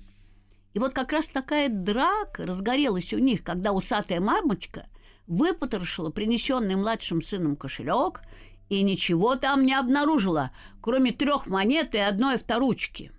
И 0.73 0.78
вот 0.78 0.92
как 0.92 1.12
раз 1.12 1.26
такая 1.28 1.68
драка 1.68 2.46
разгорелась 2.46 3.12
у 3.12 3.18
них, 3.18 3.42
когда 3.42 3.73
усатая 3.73 4.20
мамочка 4.20 4.87
выпотрошила 5.26 6.11
принесенный 6.11 6.76
младшим 6.76 7.23
сыном 7.23 7.56
кошелек 7.56 8.20
и 8.68 8.82
ничего 8.82 9.37
там 9.37 9.64
не 9.64 9.75
обнаружила, 9.75 10.50
кроме 10.80 11.12
трех 11.12 11.46
монет 11.46 11.94
и 11.94 11.99
одной 11.99 12.35
авторучки. 12.35 13.12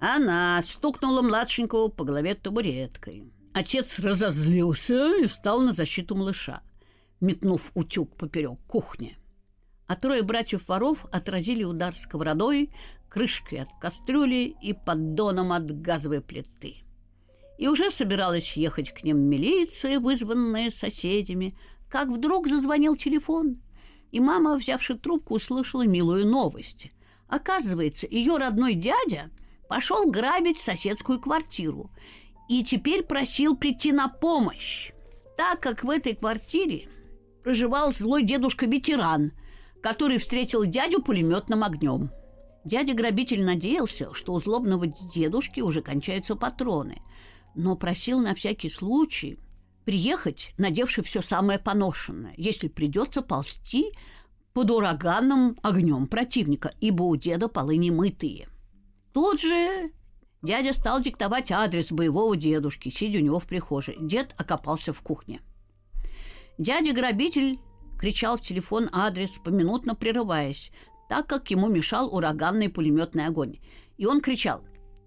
Она 0.00 0.62
стукнула 0.64 1.22
младшенького 1.22 1.88
по 1.88 2.04
голове 2.04 2.34
табуреткой. 2.34 3.32
Отец 3.54 3.98
разозлился 3.98 5.16
и 5.16 5.26
стал 5.26 5.62
на 5.62 5.72
защиту 5.72 6.14
малыша, 6.14 6.62
метнув 7.20 7.70
утюг 7.74 8.14
поперек 8.16 8.58
кухни. 8.66 9.16
А 9.86 9.96
трое 9.96 10.22
братьев-воров 10.22 11.06
отразили 11.10 11.64
удар 11.64 11.94
сковородой, 11.94 12.70
крышкой 13.08 13.62
от 13.62 13.68
кастрюли 13.80 14.54
и 14.60 14.74
поддоном 14.74 15.52
от 15.52 15.70
газовой 15.80 16.20
плиты. 16.20 16.82
И 17.56 17.68
уже 17.68 17.90
собиралась 17.90 18.56
ехать 18.58 18.92
к 18.92 19.02
ним 19.02 19.18
милиция, 19.18 19.98
вызванная 19.98 20.68
соседями, 20.68 21.56
как 21.88 22.08
вдруг 22.08 22.48
зазвонил 22.48 22.96
телефон– 22.96 23.62
и 24.12 24.20
мама, 24.20 24.56
взявши 24.56 24.96
трубку, 24.96 25.34
услышала 25.34 25.86
милую 25.86 26.26
новость. 26.26 26.92
Оказывается, 27.28 28.06
ее 28.08 28.36
родной 28.36 28.74
дядя 28.74 29.30
пошел 29.68 30.10
грабить 30.10 30.58
соседскую 30.58 31.20
квартиру 31.20 31.90
и 32.48 32.62
теперь 32.62 33.02
просил 33.02 33.56
прийти 33.56 33.92
на 33.92 34.08
помощь, 34.08 34.92
так 35.36 35.60
как 35.60 35.82
в 35.82 35.90
этой 35.90 36.14
квартире 36.14 36.88
проживал 37.42 37.92
злой 37.92 38.22
дедушка-ветеран, 38.22 39.32
который 39.82 40.18
встретил 40.18 40.64
дядю 40.64 41.02
пулеметным 41.02 41.62
огнем. 41.64 42.10
Дядя-грабитель 42.64 43.44
надеялся, 43.44 44.12
что 44.12 44.32
у 44.32 44.40
злобного 44.40 44.86
дедушки 44.86 45.60
уже 45.60 45.82
кончаются 45.82 46.34
патроны, 46.34 47.00
но 47.54 47.76
просил 47.76 48.20
на 48.20 48.34
всякий 48.34 48.70
случай 48.70 49.38
приехать, 49.86 50.52
надевший 50.58 51.04
все 51.04 51.22
самое 51.22 51.58
поношенное, 51.58 52.34
если 52.36 52.68
придется 52.68 53.22
ползти 53.22 53.92
под 54.52 54.70
ураганным 54.70 55.56
огнем 55.62 56.08
противника, 56.08 56.74
ибо 56.80 57.04
у 57.04 57.16
деда 57.16 57.48
полы 57.48 57.76
не 57.76 57.92
мытые. 57.92 58.48
Тут 59.14 59.40
же 59.40 59.92
дядя 60.42 60.72
стал 60.72 61.00
диктовать 61.00 61.52
адрес 61.52 61.92
боевого 61.92 62.36
дедушки, 62.36 62.88
сидя 62.90 63.18
у 63.18 63.22
него 63.22 63.38
в 63.38 63.46
прихожей. 63.46 63.96
Дед 64.00 64.34
окопался 64.36 64.92
в 64.92 65.00
кухне. 65.00 65.40
Дядя-грабитель 66.58 67.60
кричал 67.96 68.38
в 68.38 68.40
телефон 68.40 68.88
адрес, 68.92 69.30
поминутно 69.44 69.94
прерываясь, 69.94 70.72
так 71.08 71.28
как 71.28 71.48
ему 71.52 71.68
мешал 71.68 72.12
ураганный 72.12 72.68
пулеметный 72.68 73.26
огонь. 73.26 73.58
И 73.98 74.04
он 74.04 74.20
кричал 74.20 74.64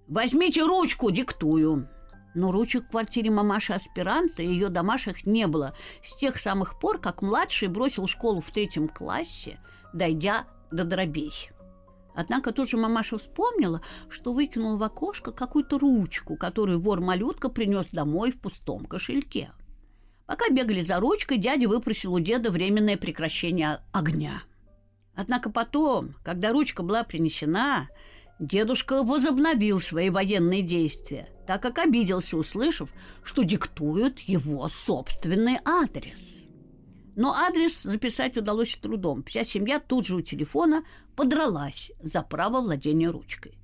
«Возьмите 0.08 0.64
ручку, 0.64 1.12
диктую!» 1.12 1.90
Но 2.36 2.52
ручек 2.52 2.86
в 2.86 2.92
квартире 2.92 3.32
мамаши-аспиранта 3.32 4.44
и 4.44 4.48
ее 4.48 4.70
домашних 4.70 5.26
не 5.26 5.48
было 5.48 5.74
с 6.04 6.16
тех 6.18 6.38
самых 6.38 6.80
пор, 6.80 7.00
как 7.00 7.22
младший 7.22 7.68
бросил 7.68 8.08
школу 8.08 8.42
в 8.42 8.52
третьем 8.52 8.88
классе, 8.88 9.60
дойдя 9.94 10.46
до 10.72 10.84
дробей. 10.84 11.50
Однако 12.14 12.52
тут 12.52 12.70
же 12.70 12.78
мамаша 12.78 13.18
вспомнила, 13.18 13.82
что 14.10 14.34
выкинула 14.34 14.78
в 14.78 14.84
окошко 14.84 15.32
какую-то 15.32 15.80
ручку, 15.80 16.36
которую 16.36 16.80
вор-малютка 16.80 17.50
принес 17.50 17.88
домой 17.92 18.32
в 18.32 18.40
пустом 18.40 18.86
кошельке. 18.86 19.52
Пока 20.26 20.50
бегали 20.50 20.82
за 20.82 21.00
ручкой, 21.00 21.38
дядя 21.38 21.68
выпросил 21.68 22.14
у 22.14 22.20
деда 22.20 22.52
временное 22.52 22.98
прекращение 22.98 23.82
огня. 23.92 24.44
Однако 25.16 25.50
потом, 25.50 26.16
когда 26.24 26.52
ручка 26.52 26.84
была 26.84 27.04
принесена, 27.04 27.90
дедушка 28.40 29.04
возобновил 29.04 29.80
свои 29.80 30.10
военные 30.10 30.62
действия, 30.62 31.30
так 31.46 31.62
как 31.62 31.78
обиделся, 31.80 32.38
услышав, 32.38 32.90
что 33.24 33.44
диктуют 33.44 34.20
его 34.20 34.68
собственный 34.70 35.60
адрес. 35.66 36.46
Но 37.16 37.34
адрес 37.34 37.82
записать 37.84 38.38
удалось 38.38 38.72
с 38.72 38.78
трудом. 38.78 39.24
Вся 39.24 39.44
семья 39.44 39.80
тут 39.80 40.08
же 40.08 40.16
у 40.16 40.22
телефона 40.22 40.84
подралась 41.16 41.92
за 42.02 42.22
право 42.22 42.62
владения 42.62 43.10
ручкой. 43.10 43.60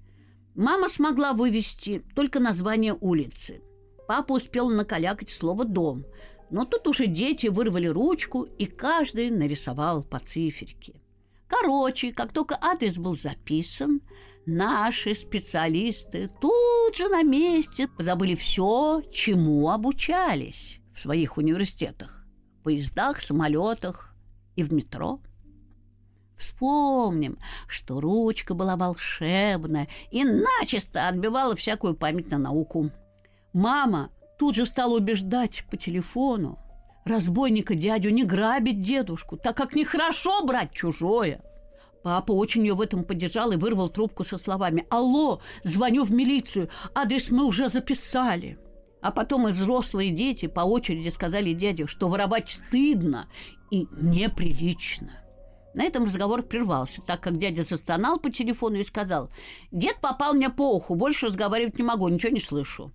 Мама 0.56 0.90
смогла 0.90 1.34
вывести 1.34 2.04
только 2.16 2.40
название 2.40 2.98
улицы. 3.00 3.62
Папа 4.08 4.34
успел 4.34 4.70
накалякать 4.70 5.30
слово 5.30 5.66
«дом», 5.66 6.06
но 6.52 6.64
тут 6.66 6.88
уже 6.88 7.08
дети 7.08 7.48
вырвали 7.48 7.88
ручку, 7.88 8.44
и 8.44 8.66
каждый 8.66 9.32
нарисовал 9.32 10.04
по 10.04 10.20
циферке. 10.20 11.02
Короче, 11.48 12.12
как 12.12 12.34
только 12.34 12.58
адрес 12.62 12.98
был 12.98 13.16
записан, 13.16 14.02
наши 14.46 15.14
специалисты 15.16 16.30
тут 16.42 16.96
же 16.96 17.08
на 17.10 17.24
месте 17.24 17.90
забыли 18.00 18.36
все, 18.36 19.02
чему 19.12 19.70
обучались 19.70 20.80
в 20.94 21.00
своих 21.00 21.38
университетах 21.38 22.26
поездах, 22.66 23.22
самолетах 23.22 24.16
и 24.56 24.64
в 24.64 24.74
метро. 24.74 25.20
Вспомним, 26.36 27.38
что 27.68 28.02
ручка 28.02 28.56
была 28.56 28.76
волшебная 28.76 29.88
и 30.12 30.24
начисто 30.24 31.08
отбивала 31.08 31.56
всякую 31.56 31.96
память 31.96 32.32
на 32.32 32.40
науку. 32.40 32.90
Мама 33.54 34.10
тут 34.40 34.56
же 34.56 34.66
стала 34.66 34.98
убеждать 34.98 35.64
по 35.70 35.78
телефону 35.78 36.60
разбойника 37.06 37.76
дядю 37.76 38.10
не 38.10 38.24
грабить 38.24 38.82
дедушку, 38.82 39.38
так 39.38 39.56
как 39.56 39.76
нехорошо 39.76 40.44
брать 40.44 40.72
чужое. 40.72 41.42
Папа 42.06 42.34
очень 42.34 42.62
ее 42.62 42.76
в 42.76 42.82
этом 42.82 43.04
поддержал 43.04 43.52
и 43.52 43.56
вырвал 43.56 43.90
трубку 43.90 44.24
со 44.24 44.38
словами 44.38 44.86
«Алло, 44.92 45.42
звоню 45.64 46.04
в 46.04 46.12
милицию, 46.12 46.70
адрес 46.94 47.32
мы 47.32 47.46
уже 47.46 47.68
записали». 47.68 48.60
А 49.02 49.10
потом 49.10 49.48
и 49.48 49.52
взрослые 49.52 50.12
дети 50.12 50.46
по 50.46 50.60
очереди 50.60 51.10
сказали 51.10 51.54
дяде, 51.54 51.88
что 51.88 52.08
воровать 52.08 52.50
стыдно 52.50 53.28
и 53.72 53.88
неприлично. 54.00 55.14
На 55.74 55.84
этом 55.84 56.04
разговор 56.04 56.44
прервался, 56.44 57.02
так 57.02 57.22
как 57.22 57.40
дядя 57.40 57.64
застонал 57.64 58.20
по 58.20 58.30
телефону 58.30 58.76
и 58.76 58.84
сказал, 58.84 59.32
«Дед 59.72 60.00
попал 60.00 60.36
мне 60.36 60.52
по 60.52 60.76
уху, 60.76 60.94
больше 60.94 61.26
разговаривать 61.26 61.80
не 61.80 61.84
могу, 61.84 62.08
ничего 62.08 62.32
не 62.32 62.40
слышу». 62.40 62.94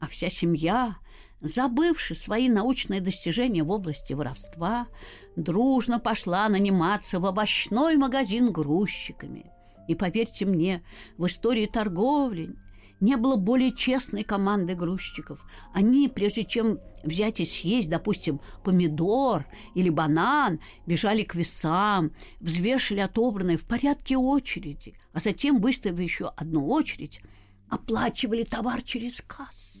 А 0.00 0.06
вся 0.06 0.30
семья, 0.30 0.96
забывши 1.40 2.14
свои 2.14 2.48
научные 2.48 3.00
достижения 3.00 3.62
в 3.62 3.70
области 3.70 4.12
воровства, 4.12 4.88
дружно 5.36 6.00
пошла 6.00 6.48
наниматься 6.48 7.20
в 7.20 7.26
овощной 7.26 7.96
магазин 7.96 8.52
грузчиками. 8.52 9.46
И 9.86 9.94
поверьте 9.94 10.44
мне, 10.44 10.82
в 11.16 11.26
истории 11.26 11.66
торговли 11.66 12.54
не 13.00 13.16
было 13.16 13.36
более 13.36 13.72
честной 13.72 14.24
команды 14.24 14.74
грузчиков. 14.74 15.44
Они, 15.72 16.08
прежде 16.08 16.44
чем 16.44 16.78
взять 17.04 17.40
и 17.40 17.46
съесть, 17.46 17.88
допустим, 17.88 18.40
помидор 18.64 19.46
или 19.74 19.88
банан, 19.88 20.60
бежали 20.86 21.22
к 21.22 21.34
весам, 21.34 22.12
взвешивали 22.40 23.00
отобранное 23.00 23.56
в 23.56 23.64
порядке 23.64 24.16
очереди, 24.16 24.94
а 25.12 25.20
затем, 25.20 25.60
выставив 25.60 26.00
еще 26.00 26.32
одну 26.36 26.66
очередь, 26.66 27.20
оплачивали 27.68 28.42
товар 28.42 28.82
через 28.82 29.22
кассу. 29.22 29.77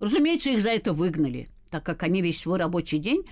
Разумеется, 0.00 0.50
их 0.50 0.62
за 0.62 0.70
это 0.70 0.92
выгнали, 0.92 1.48
так 1.70 1.84
как 1.84 2.02
они 2.02 2.22
весь 2.22 2.40
свой 2.40 2.58
рабочий 2.58 2.98
день 2.98 3.24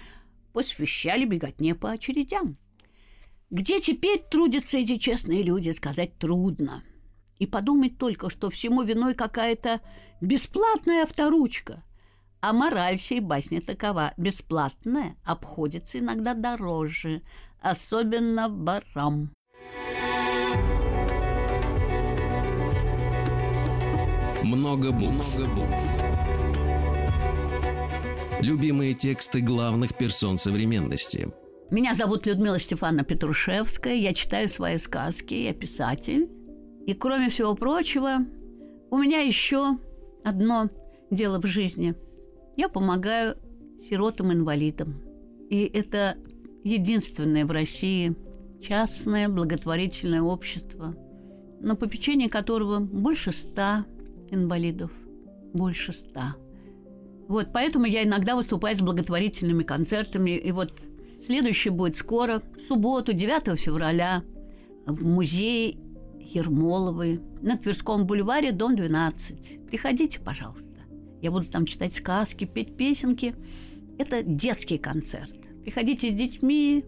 посвящали 0.53 1.25
беготне 1.25 1.75
по 1.75 1.91
очередям. 1.91 2.57
Где 3.51 3.81
теперь 3.81 4.23
трудятся 4.31 4.79
эти 4.79 4.97
честные 4.97 5.43
люди, 5.43 5.71
сказать 5.71 6.19
трудно– 6.19 6.83
и 7.39 7.47
подумать 7.47 7.99
только, 7.99 8.31
что 8.31 8.51
всему 8.51 8.83
виной 8.83 9.15
какая-то 9.15 9.81
бесплатная 10.21 11.03
авторучка. 11.03 11.83
А 12.41 12.53
мораль 12.53 12.99
сей 12.99 13.21
басни 13.21 13.61
такова. 13.61 14.13
Бесплатная 14.17 15.17
обходится 15.25 15.99
иногда 15.99 16.35
дороже, 16.35 17.23
особенно 17.61 18.49
барам. 18.49 19.33
Много 24.43 24.93
букв. 24.93 25.39
Много 25.39 25.55
букв. 25.55 26.14
Любимые 28.41 28.95
тексты 28.95 29.41
главных 29.41 29.97
персон 29.97 30.39
современности. 30.39 31.29
Меня 31.71 31.95
зовут 31.95 32.27
Людмила 32.27 32.59
Стефана 32.59 33.05
Петрушевская. 33.05 33.95
Я 33.95 34.13
читаю 34.13 34.49
свои 34.49 34.79
сказки. 34.79 35.35
Я 35.35 35.55
писатель. 35.55 36.29
И 36.87 36.95
кроме 36.95 37.31
всего 37.31 37.55
прочего, 37.55 38.19
у 38.91 38.99
меня 38.99 39.21
еще 39.21 39.79
одно 40.25 40.69
дело 41.11 41.41
в 41.41 41.47
жизни. 41.47 41.95
Я 42.57 42.69
помогаю 42.69 43.37
сиротам-инвалидам. 43.89 45.03
И 45.51 45.65
это 45.65 46.17
единственное 46.65 47.47
в 47.47 47.51
России 47.51 48.15
частное 48.61 49.29
благотворительное 49.29 50.23
общество, 50.23 50.95
на 51.61 51.77
попечении 51.77 52.29
которого 52.29 52.81
больше 52.81 53.33
ста 53.33 53.87
инвалидов. 54.31 54.91
Больше 55.53 55.93
ста. 55.93 56.37
Вот, 57.29 57.49
поэтому 57.53 57.87
я 57.87 58.05
иногда 58.05 58.37
выступаю 58.37 58.77
с 58.77 58.81
благотворительными 58.81 59.63
концертами. 59.63 60.33
И 60.33 60.53
вот 60.53 60.73
следующий 61.21 61.71
будет 61.71 61.97
скоро, 61.97 62.43
в 62.57 62.61
субботу, 62.61 63.13
9 63.13 63.59
февраля, 63.59 64.23
в 64.87 65.05
музее 65.05 65.77
Ермоловой 66.19 67.21
на 67.43 67.57
Тверском 67.57 68.07
бульваре, 68.07 68.53
дом 68.53 68.77
12. 68.77 69.67
Приходите, 69.67 70.21
пожалуйста. 70.21 70.65
Я 71.23 71.31
буду 71.31 71.47
там 71.47 71.65
читать 71.65 71.95
сказки, 71.95 72.45
петь 72.45 72.77
песенки. 72.77 73.35
Это 73.99 74.23
детский 74.23 74.79
концерт. 74.79 75.35
Приходите 75.63 76.11
с 76.11 76.13
детьми, 76.13 76.85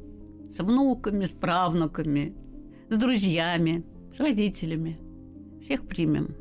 с 0.50 0.58
внуками, 0.58 1.26
с 1.26 1.30
правнуками, 1.30 2.34
с 2.90 2.96
друзьями, 2.96 3.84
с 4.14 4.20
родителями. 4.20 4.98
Всех 5.62 5.86
примем. 5.86 6.34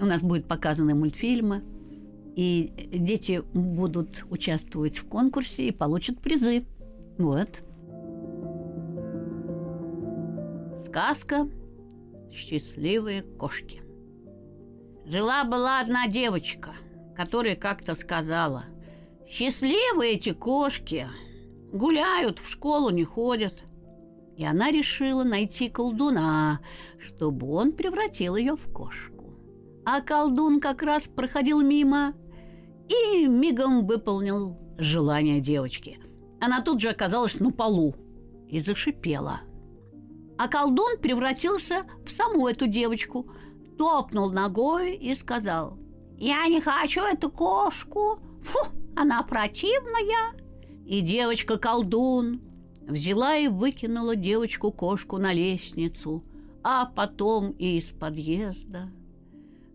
У 0.00 0.04
нас 0.04 0.22
будут 0.22 0.46
показаны 0.46 0.94
мультфильмы, 0.94 1.62
и 2.38 2.72
дети 2.92 3.42
будут 3.52 4.24
участвовать 4.30 4.98
в 4.98 5.08
конкурсе 5.08 5.66
и 5.66 5.72
получат 5.72 6.20
призы. 6.20 6.66
Вот. 7.18 7.48
Сказка 10.78 11.50
счастливые 12.32 13.22
кошки. 13.22 13.82
Жила-была 15.04 15.80
одна 15.80 16.06
девочка, 16.06 16.74
которая 17.16 17.56
как-то 17.56 17.96
сказала, 17.96 18.66
«Счастливые 19.28 20.12
эти 20.12 20.32
кошки, 20.32 21.08
гуляют, 21.72 22.38
в 22.38 22.48
школу 22.48 22.90
не 22.90 23.02
ходят». 23.02 23.64
И 24.36 24.44
она 24.44 24.70
решила 24.70 25.24
найти 25.24 25.68
колдуна, 25.68 26.60
чтобы 27.00 27.48
он 27.48 27.72
превратил 27.72 28.36
ее 28.36 28.54
в 28.54 28.72
кошку. 28.72 29.34
А 29.84 30.02
колдун 30.02 30.60
как 30.60 30.82
раз 30.82 31.08
проходил 31.08 31.62
мимо 31.62 32.14
и 32.88 33.26
мигом 33.26 33.86
выполнил 33.86 34.58
желание 34.78 35.40
девочки. 35.40 35.98
Она 36.40 36.62
тут 36.62 36.80
же 36.80 36.88
оказалась 36.88 37.40
на 37.40 37.50
полу 37.50 37.94
и 38.48 38.60
зашипела– 38.60 39.40
а 40.38 40.46
колдун 40.46 40.98
превратился 40.98 41.84
в 42.06 42.10
саму 42.10 42.46
эту 42.46 42.68
девочку, 42.68 43.26
топнул 43.76 44.30
ногой 44.30 44.94
и 44.94 45.14
сказал, 45.16 45.76
«Я 46.16 46.46
не 46.46 46.60
хочу 46.60 47.02
эту 47.02 47.28
кошку, 47.28 48.20
фу, 48.40 48.60
она 48.94 49.22
противная». 49.24 50.32
И 50.86 51.00
девочка-колдун 51.00 52.40
взяла 52.86 53.36
и 53.36 53.48
выкинула 53.48 54.14
девочку-кошку 54.14 55.18
на 55.18 55.32
лестницу, 55.32 56.24
а 56.62 56.86
потом 56.86 57.50
и 57.50 57.76
из 57.78 57.90
подъезда. 57.90 58.90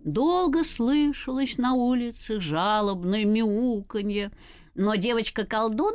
Долго 0.03 0.65
слышалось 0.65 1.57
на 1.57 1.75
улице 1.75 2.41
жалобное 2.41 3.23
мяуканье, 3.23 4.33
но 4.75 4.95
девочка-колдун 4.95 5.93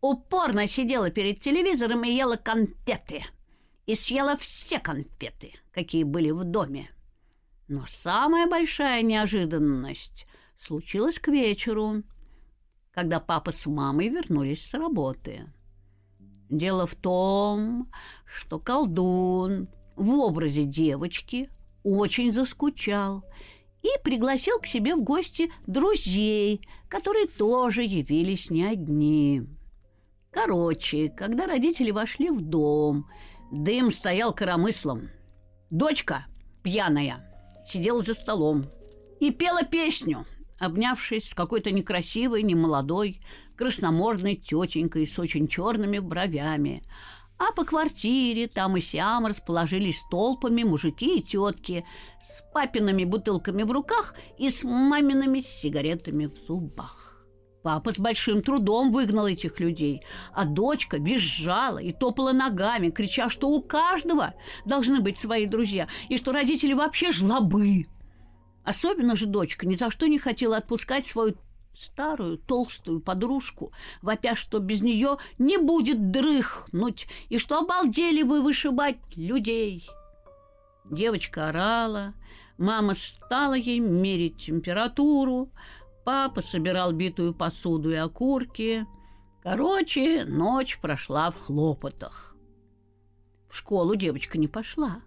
упорно 0.00 0.66
сидела 0.66 1.10
перед 1.10 1.40
телевизором 1.40 2.04
и 2.04 2.12
ела 2.12 2.36
конфеты. 2.36 3.24
И 3.84 3.94
съела 3.94 4.38
все 4.38 4.78
конфеты, 4.78 5.52
какие 5.70 6.02
были 6.02 6.30
в 6.30 6.44
доме. 6.44 6.90
Но 7.68 7.84
самая 7.86 8.46
большая 8.46 9.02
неожиданность 9.02 10.26
случилась 10.58 11.18
к 11.18 11.28
вечеру, 11.28 12.02
когда 12.90 13.20
папа 13.20 13.52
с 13.52 13.66
мамой 13.66 14.08
вернулись 14.08 14.66
с 14.66 14.72
работы. 14.72 15.52
Дело 16.48 16.86
в 16.86 16.94
том, 16.94 17.92
что 18.24 18.58
колдун 18.58 19.68
в 19.94 20.10
образе 20.14 20.64
девочки 20.64 21.50
очень 21.86 22.32
заскучал 22.32 23.24
и 23.82 23.88
пригласил 24.02 24.58
к 24.58 24.66
себе 24.66 24.96
в 24.96 25.04
гости 25.04 25.52
друзей, 25.68 26.60
которые 26.88 27.28
тоже 27.28 27.84
явились 27.84 28.50
не 28.50 28.64
одни. 28.64 29.42
Короче, 30.30 31.08
когда 31.08 31.46
родители 31.46 31.92
вошли 31.92 32.30
в 32.30 32.40
дом, 32.40 33.06
дым 33.52 33.92
стоял 33.92 34.34
коромыслом. 34.34 35.10
Дочка, 35.70 36.26
пьяная, 36.64 37.24
сидела 37.68 38.00
за 38.02 38.14
столом 38.14 38.66
и 39.20 39.30
пела 39.30 39.62
песню, 39.62 40.26
обнявшись 40.58 41.30
с 41.30 41.34
какой-то 41.34 41.70
некрасивой, 41.70 42.42
немолодой, 42.42 43.20
красномордной 43.56 44.34
тетенькой 44.34 45.06
с 45.06 45.16
очень 45.20 45.46
черными 45.46 46.00
бровями. 46.00 46.82
А 47.38 47.52
по 47.52 47.64
квартире 47.64 48.46
там 48.46 48.76
и 48.76 48.80
сям 48.80 49.26
расположились 49.26 50.02
толпами 50.10 50.62
мужики 50.62 51.18
и 51.18 51.22
тетки 51.22 51.84
с 52.22 52.42
папиными 52.52 53.04
бутылками 53.04 53.62
в 53.62 53.70
руках 53.70 54.14
и 54.38 54.48
с 54.48 54.64
мамиными 54.64 55.40
сигаретами 55.40 56.26
в 56.26 56.36
зубах. 56.46 57.06
Папа 57.62 57.92
с 57.92 57.98
большим 57.98 58.42
трудом 58.42 58.92
выгнал 58.92 59.26
этих 59.26 59.58
людей, 59.58 60.02
а 60.32 60.44
дочка 60.44 60.98
визжала 60.98 61.78
и 61.78 61.92
топала 61.92 62.32
ногами, 62.32 62.90
крича, 62.90 63.28
что 63.28 63.48
у 63.48 63.60
каждого 63.60 64.34
должны 64.64 65.00
быть 65.00 65.18
свои 65.18 65.46
друзья, 65.46 65.88
и 66.08 66.16
что 66.16 66.32
родители 66.32 66.74
вообще 66.74 67.10
жлобы. 67.10 67.86
Особенно 68.64 69.16
же 69.16 69.26
дочка 69.26 69.66
ни 69.66 69.74
за 69.74 69.90
что 69.90 70.06
не 70.06 70.18
хотела 70.18 70.56
отпускать 70.56 71.06
свою 71.06 71.36
старую 71.78 72.38
толстую 72.38 73.00
подружку, 73.00 73.72
вопя, 74.02 74.34
что 74.34 74.58
без 74.58 74.82
нее 74.82 75.18
не 75.38 75.58
будет 75.58 76.10
дрыхнуть, 76.10 77.06
и 77.28 77.38
что 77.38 77.58
обалдели 77.58 78.22
вы 78.22 78.42
вышибать 78.42 78.98
людей. 79.16 79.88
Девочка 80.90 81.48
орала, 81.48 82.14
мама 82.58 82.94
стала 82.94 83.54
ей 83.54 83.80
мерить 83.80 84.38
температуру, 84.38 85.50
Папа 86.06 86.40
собирал 86.40 86.92
битую 86.92 87.34
посуду 87.34 87.90
и 87.90 87.96
окурки. 87.96 88.86
Короче, 89.42 90.24
ночь 90.24 90.78
прошла 90.80 91.32
в 91.32 91.36
хлопотах. 91.36 92.36
В 93.48 93.56
школу 93.56 93.96
девочка 93.96 94.38
не 94.38 94.46
пошла. 94.46 95.00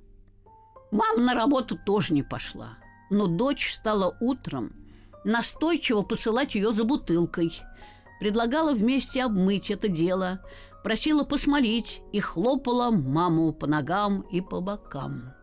Мама 0.91 1.21
на 1.21 1.33
работу 1.33 1.79
тоже 1.85 2.13
не 2.13 2.21
пошла. 2.21 2.79
Но 3.09 3.27
дочь 3.27 3.73
стала 3.73 4.17
утром 4.19 4.73
настойчиво 5.23 6.01
посылать 6.01 6.55
ее 6.55 6.71
за 6.71 6.83
бутылкой. 6.83 7.53
Предлагала 8.19 8.73
вместе 8.73 9.23
обмыть 9.23 9.71
это 9.71 9.87
дело, 9.87 10.41
просила 10.83 11.23
посмолить 11.23 12.01
и 12.11 12.19
хлопала 12.19 12.91
маму 12.91 13.53
по 13.53 13.67
ногам 13.67 14.21
и 14.21 14.41
по 14.41 14.61
бокам. 14.61 15.33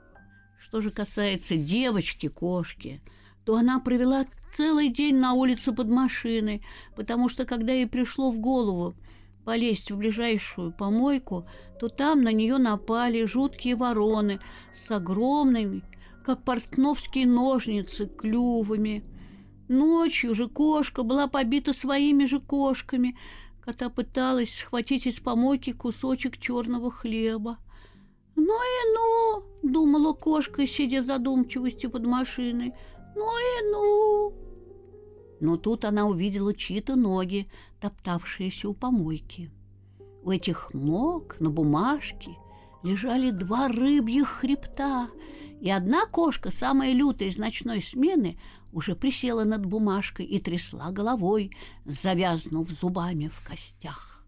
Что 0.58 0.80
же 0.80 0.90
касается 0.90 1.56
девочки-кошки– 1.56 3.02
то 3.46 3.56
она 3.56 3.78
провела 3.78 4.26
целый 4.56 4.88
день 4.88 5.16
на 5.16 5.32
улице 5.32 5.72
под 5.72 5.88
машиной, 5.88 6.62
потому 6.96 7.28
что, 7.28 7.44
когда 7.44 7.72
ей 7.72 7.86
пришло 7.86 8.32
в 8.32 8.38
голову 8.38 8.96
полезть 9.44 9.92
в 9.92 9.96
ближайшую 9.96 10.72
помойку, 10.72 11.46
то 11.78 11.88
там 11.88 12.22
на 12.22 12.32
нее 12.32 12.58
напали 12.58 13.24
жуткие 13.24 13.76
вороны 13.76 14.40
с 14.84 14.90
огромными, 14.90 15.84
как 16.24 16.42
портновские 16.42 17.28
ножницы, 17.28 18.06
клювами. 18.06 19.04
Ночью 19.68 20.34
же 20.34 20.48
кошка 20.48 21.02
была 21.02 21.26
побита 21.26 21.72
своими 21.72 22.24
же 22.24 22.40
кошками, 22.40 23.18
когда 23.60 23.90
пыталась 23.90 24.54
схватить 24.54 25.06
из 25.06 25.18
помойки 25.18 25.72
кусочек 25.72 26.38
черного 26.38 26.90
хлеба. 26.90 27.58
«Ну 28.36 28.54
и 28.54 28.94
ну!»— 28.94 29.44
думала 29.62 30.12
кошка, 30.12 30.66
сидя 30.66 31.02
задумчивостью 31.02 31.90
под 31.90 32.06
машиной— 32.06 32.74
ну 33.16 33.26
и 33.38 33.72
ну. 33.72 34.34
Но 35.40 35.56
тут 35.56 35.84
она 35.86 36.06
увидела 36.06 36.54
чьи-то 36.54 36.96
ноги, 36.96 37.48
топтавшиеся 37.80 38.68
у 38.68 38.74
помойки. 38.74 39.50
У 40.22 40.30
этих 40.30 40.70
ног 40.74 41.40
на 41.40 41.50
бумажке 41.50 42.36
лежали 42.82 43.30
два 43.30 43.68
рыбьих 43.68 44.28
хребта, 44.28 45.08
и 45.60 45.70
одна 45.70 46.06
кошка, 46.06 46.50
самая 46.50 46.92
лютая 46.92 47.28
из 47.28 47.38
ночной 47.38 47.82
смены, 47.82 48.38
уже 48.72 48.94
присела 48.94 49.44
над 49.44 49.64
бумажкой 49.64 50.26
и 50.26 50.38
трясла 50.38 50.90
головой, 50.90 51.56
завязнув 51.84 52.68
зубами 52.70 53.28
в 53.28 53.40
костях. 53.46 54.24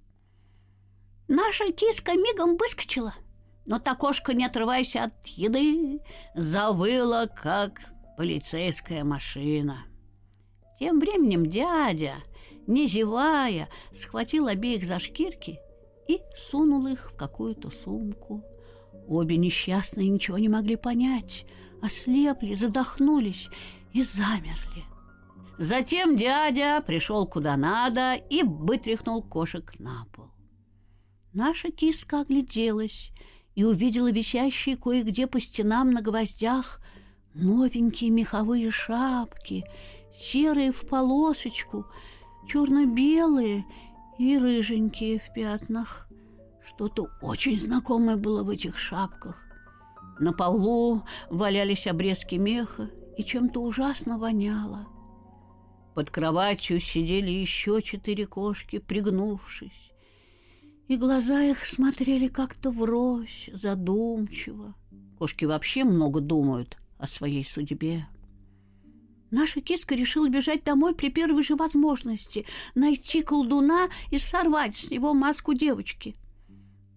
Наша 1.28 1.70
киска 1.72 2.12
мигом 2.12 2.56
выскочила, 2.56 3.14
но 3.66 3.78
та 3.78 3.94
кошка, 3.94 4.32
не 4.32 4.46
отрываясь 4.46 4.96
от 4.96 5.26
еды, 5.26 6.00
завыла, 6.34 7.26
как 7.26 7.80
полицейская 8.16 9.04
машина. 9.04 9.84
Тем 10.80 10.98
временем 11.00 11.44
дядя, 11.44 12.14
не 12.66 12.86
зевая, 12.86 13.68
схватил 13.94 14.46
обеих 14.46 14.86
за 14.86 14.98
шкирки 14.98 15.60
и 16.08 16.20
сунул 16.34 16.86
их 16.86 17.10
в 17.12 17.16
какую-то 17.16 17.70
сумку. 17.70 18.42
Обе 19.06 19.36
несчастные 19.36 20.08
ничего 20.08 20.38
не 20.38 20.48
могли 20.48 20.76
понять, 20.76 21.46
ослепли, 21.80 22.54
задохнулись 22.54 23.48
и 23.92 24.02
замерли. 24.02 24.84
Затем 25.58 26.16
дядя 26.16 26.82
пришел 26.86 27.26
куда 27.26 27.56
надо 27.56 28.14
и 28.14 28.42
вытряхнул 28.42 29.22
кошек 29.22 29.78
на 29.78 30.06
пол. 30.12 30.30
Наша 31.32 31.70
киска 31.70 32.22
огляделась 32.22 33.12
и 33.54 33.64
увидела 33.64 34.10
висящие 34.10 34.76
кое-где 34.76 35.26
по 35.26 35.40
стенам 35.40 35.90
на 35.90 36.02
гвоздях– 36.02 36.80
Новенькие 37.34 38.10
меховые 38.10 38.70
шапки, 38.72 39.64
серые 40.18 40.72
в 40.72 40.80
полосочку, 40.88 41.86
черно-белые 42.48 43.64
и 44.18 44.36
рыженькие 44.36 45.18
в 45.18 45.32
пятнах. 45.32 46.08
Что-то 46.66 47.08
очень 47.22 47.58
знакомое 47.58 48.16
было 48.16 48.42
в 48.42 48.50
этих 48.50 48.78
шапках. 48.78 49.40
На 50.18 50.32
полу 50.32 51.04
валялись 51.30 51.86
обрезки 51.86 52.34
меха, 52.34 52.90
и 53.16 53.24
чем-то 53.24 53.60
ужасно 53.62 54.18
воняло. 54.18 54.86
Под 55.94 56.10
кроватью 56.10 56.80
сидели 56.80 57.30
еще 57.30 57.82
четыре 57.82 58.26
кошки, 58.26 58.78
пригнувшись, 58.78 59.92
и 60.86 60.96
глаза 60.96 61.42
их 61.42 61.64
смотрели 61.66 62.28
как-то 62.28 62.70
врозь, 62.70 63.50
задумчиво. 63.52 64.74
Кошки 65.18 65.44
вообще 65.44 65.84
много 65.84 66.20
думают, 66.20 66.76
о 66.98 67.06
своей 67.06 67.44
судьбе. 67.44 68.06
Наша 69.30 69.60
киска 69.60 69.94
решила 69.94 70.28
бежать 70.28 70.64
домой 70.64 70.94
при 70.94 71.10
первой 71.10 71.42
же 71.42 71.54
возможности, 71.54 72.46
найти 72.74 73.22
колдуна 73.22 73.88
и 74.10 74.18
сорвать 74.18 74.76
с 74.76 74.90
него 74.90 75.12
маску 75.12 75.52
девочки. 75.52 76.16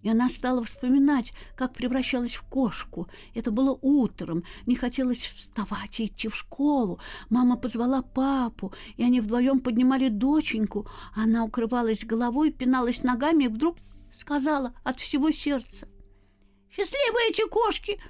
И 0.02 0.08
она 0.08 0.28
стала 0.28 0.64
вспоминать, 0.64 1.32
как 1.56 1.74
превращалась 1.74 2.34
в 2.34 2.42
кошку. 2.42 3.08
Это 3.34 3.52
было 3.52 3.78
утром, 3.82 4.42
не 4.66 4.74
хотелось 4.74 5.18
вставать 5.20 6.00
и 6.00 6.06
идти 6.06 6.28
в 6.28 6.34
школу. 6.34 6.98
Мама 7.30 7.56
позвала 7.56 8.02
папу, 8.02 8.72
и 8.96 9.04
они 9.04 9.20
вдвоем 9.20 9.60
поднимали 9.60 10.08
доченьку. 10.08 10.88
Она 11.14 11.44
укрывалась 11.44 12.04
головой, 12.04 12.50
пиналась 12.50 13.04
ногами 13.04 13.44
и 13.44 13.48
вдруг 13.48 13.76
сказала 14.12 14.74
от 14.82 14.98
всего 14.98 15.30
сердца. 15.30 15.88
«Счастливые 16.70 17.30
эти 17.30 17.46
кошки! 17.48 18.00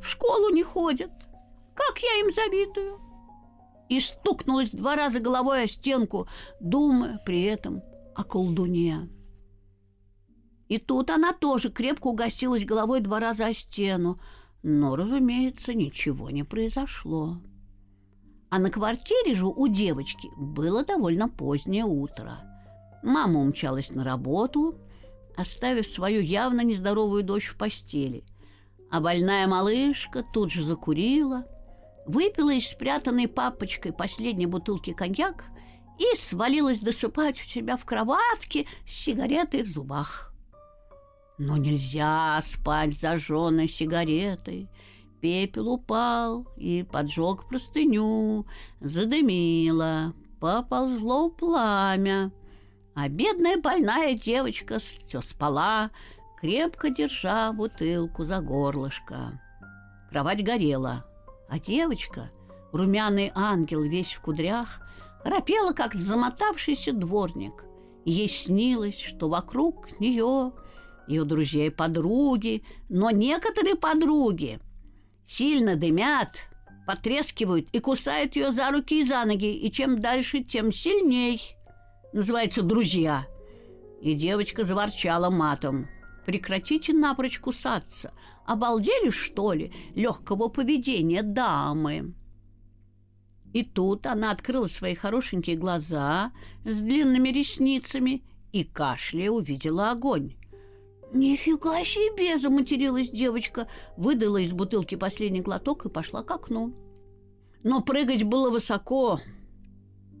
в 0.00 0.08
школу 0.08 0.50
не 0.50 0.62
ходят. 0.62 1.10
Как 1.74 1.98
я 2.00 2.20
им 2.20 2.32
завидую!» 2.32 3.03
И 3.94 4.00
стукнулась 4.00 4.70
два 4.70 4.96
раза 4.96 5.20
головой 5.20 5.62
о 5.62 5.66
стенку, 5.68 6.26
думая 6.58 7.20
при 7.24 7.44
этом 7.44 7.80
о 8.16 8.24
колдуне. 8.24 9.08
И 10.66 10.78
тут 10.78 11.10
она 11.10 11.32
тоже 11.32 11.70
крепко 11.70 12.08
угостилась 12.08 12.64
головой 12.64 13.02
два 13.02 13.20
раза 13.20 13.46
о 13.46 13.54
стену, 13.54 14.18
но, 14.64 14.96
разумеется, 14.96 15.74
ничего 15.74 16.28
не 16.30 16.42
произошло. 16.42 17.38
А 18.50 18.58
на 18.58 18.68
квартире 18.68 19.36
же 19.36 19.46
у 19.46 19.68
девочки 19.68 20.28
было 20.36 20.84
довольно 20.84 21.28
позднее 21.28 21.84
утро. 21.84 22.40
Мама 23.04 23.38
умчалась 23.38 23.92
на 23.92 24.02
работу, 24.02 24.74
оставив 25.36 25.86
свою 25.86 26.20
явно 26.20 26.62
нездоровую 26.62 27.22
дочь 27.22 27.46
в 27.46 27.56
постели– 27.56 28.24
а 28.94 29.00
больная 29.00 29.48
малышка 29.48 30.22
тут 30.22 30.52
же 30.52 30.62
закурила, 30.64 31.46
выпила 32.06 32.52
из 32.52 32.68
спрятанной 32.68 33.28
папочкой 33.28 33.92
последней 33.92 34.46
бутылки 34.46 34.92
коньяк 34.92 35.44
и 35.98 36.16
свалилась 36.16 36.80
досыпать 36.80 37.40
у 37.40 37.44
себя 37.44 37.76
в 37.76 37.84
кроватке 37.84 38.66
с 38.86 38.90
сигаретой 38.90 39.62
в 39.62 39.68
зубах. 39.68 40.34
Но 41.38 41.56
нельзя 41.56 42.40
спать 42.44 42.98
зажженной 42.98 43.68
сигаретой. 43.68 44.68
Пепел 45.20 45.68
упал 45.68 46.46
и 46.56 46.82
поджег 46.82 47.48
простыню, 47.48 48.46
задымило, 48.80 50.14
поползло 50.38 51.30
пламя. 51.30 52.30
А 52.94 53.08
бедная 53.08 53.60
больная 53.60 54.14
девочка 54.14 54.78
все 54.78 55.20
спала, 55.22 55.90
крепко 56.40 56.90
держа 56.90 57.52
бутылку 57.52 58.24
за 58.24 58.40
горлышко. 58.40 59.40
Кровать 60.10 60.44
горела, 60.44 61.04
а 61.54 61.60
девочка, 61.60 62.32
румяный 62.72 63.30
ангел 63.32 63.84
весь 63.84 64.12
в 64.12 64.20
кудрях, 64.20 64.80
храпела, 65.22 65.70
как 65.72 65.94
замотавшийся 65.94 66.92
дворник. 66.92 67.64
Ей 68.04 68.28
снилось, 68.28 68.98
что 69.00 69.28
вокруг 69.28 70.00
нее 70.00 70.50
ее 71.06 71.22
друзья 71.22 71.66
и 71.66 71.70
подруги, 71.70 72.64
но 72.88 73.10
некоторые 73.10 73.76
подруги 73.76 74.58
сильно 75.28 75.76
дымят, 75.76 76.48
потрескивают 76.88 77.68
и 77.70 77.78
кусают 77.78 78.34
ее 78.34 78.50
за 78.50 78.72
руки 78.72 78.98
и 78.98 79.04
за 79.04 79.24
ноги, 79.24 79.56
и 79.56 79.70
чем 79.70 80.00
дальше, 80.00 80.40
тем 80.40 80.72
сильней. 80.72 81.40
Называется 82.12 82.62
«друзья». 82.62 83.28
И 84.02 84.14
девочка 84.14 84.64
заворчала 84.64 85.30
матом. 85.30 85.86
«Прекратите 86.24 86.92
напрочь 86.92 87.38
кусаться. 87.38 88.12
Обалдели, 88.46 89.10
что 89.10 89.52
ли, 89.52 89.72
легкого 89.94 90.48
поведения 90.48 91.22
дамы?» 91.22 92.14
И 93.52 93.62
тут 93.62 94.06
она 94.06 94.32
открыла 94.32 94.66
свои 94.66 94.94
хорошенькие 94.94 95.56
глаза 95.56 96.32
с 96.64 96.80
длинными 96.80 97.28
ресницами 97.28 98.24
и, 98.52 98.64
кашляя, 98.64 99.30
увидела 99.30 99.92
огонь. 99.92 100.34
«Нифига 101.12 101.84
себе!»– 101.84 102.38
заматерилась 102.40 103.10
девочка, 103.10 103.68
выдала 103.96 104.38
из 104.38 104.52
бутылки 104.52 104.96
последний 104.96 105.40
глоток 105.40 105.86
и 105.86 105.88
пошла 105.88 106.24
к 106.24 106.30
окну. 106.32 106.74
Но 107.62 107.80
прыгать 107.80 108.24
было 108.24 108.50
высоко, 108.50 109.20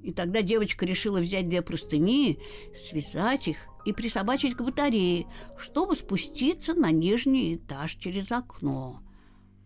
и 0.04 0.12
тогда 0.12 0.42
девочка 0.42 0.86
решила 0.86 1.18
взять 1.18 1.48
две 1.48 1.62
простыни, 1.62 2.38
связать 2.76 3.48
их 3.48 3.56
и 3.84 3.92
присобачить 3.92 4.56
к 4.56 4.62
батарее, 4.62 5.26
чтобы 5.58 5.96
спуститься 5.96 6.74
на 6.74 6.90
нижний 6.90 7.56
этаж 7.56 7.94
через 7.96 8.32
окно. 8.32 9.00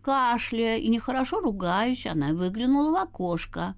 Кашляя 0.01 0.77
и 0.77 0.87
нехорошо 0.87 1.39
ругаясь, 1.39 2.05
она 2.05 2.33
выглянула 2.33 2.91
в 2.91 2.95
окошко. 2.95 3.75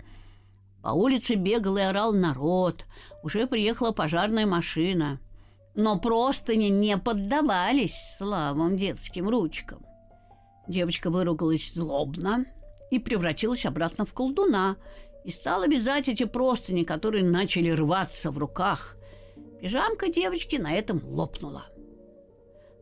По 0.82 0.90
улице 0.90 1.36
бегал 1.36 1.78
и 1.78 1.82
орал 1.82 2.14
народ. 2.14 2.86
Уже 3.24 3.48
приехала 3.48 3.92
пожарная 3.92 4.46
машина– 4.46 5.20
но 5.76 5.98
простыни 6.00 6.68
не 6.68 6.98
поддавались 6.98 8.16
слабым 8.18 8.78
детским 8.78 9.30
ручкам. 9.30 9.86
Девочка 10.68 11.10
выругалась 11.10 11.74
злобно 11.74 12.46
и 12.92 13.00
превратилась 13.00 13.66
обратно 13.66 14.06
в 14.06 14.14
колдуна 14.14 14.78
и 15.24 15.32
стала 15.32 15.68
вязать 15.68 16.10
эти 16.10 16.26
простыни, 16.26 16.84
которые 16.84 17.24
начали 17.24 17.70
рваться 17.70 18.32
в 18.32 18.38
руках. 18.38 18.98
Пижамка 19.62 20.10
девочки 20.10 20.56
на 20.56 20.74
этом 20.74 21.02
лопнула. 21.04 21.68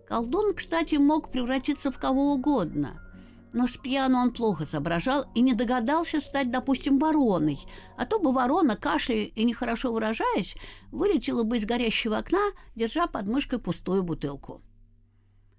Колдун, 0.08 0.54
кстати, 0.54 0.96
мог 0.96 1.32
превратиться 1.32 1.92
в 1.92 2.00
кого 2.00 2.34
угодно– 2.34 3.02
но 3.52 3.65
с 3.65 3.78
пьяну 3.78 4.20
он 4.20 4.32
плохо 4.32 4.65
соображал 4.65 5.26
и 5.34 5.42
не 5.42 5.54
догадался 5.54 6.22
стать, 6.22 6.52
допустим, 6.52 7.00
вороной, 7.00 7.60
а 7.98 8.06
то 8.06 8.20
бы 8.20 8.32
ворона, 8.32 8.76
кашляя 8.76 9.26
и 9.26 9.44
нехорошо 9.44 9.92
выражаясь, 9.92 10.56
вылетела 10.92 11.44
бы 11.44 11.58
из 11.58 11.65
горящего 11.65 12.18
окна, 12.18 12.52
держа 12.76 13.08
под 13.08 13.28
мышкой 13.28 13.60
пустую 13.60 14.04
бутылку. 14.04 14.62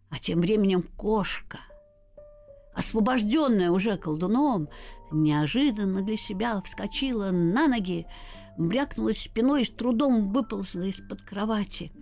А 0.09 0.19
тем 0.19 0.41
временем 0.41 0.83
кошка, 0.83 1.61
освобожденная 2.75 3.71
уже 3.71 3.97
колдуном, 3.97 4.69
неожиданно 5.11 6.03
для 6.03 6.17
себя 6.17 6.61
вскочила 6.63 7.31
на 7.33 7.67
ноги, 7.67 8.07
брякнулась 8.57 9.23
спиной 9.23 9.63
и 9.63 9.65
с 9.65 9.71
трудом 9.71 10.33
выползла 10.33 10.83
из-под 10.83 11.23
кровати. 11.23 11.93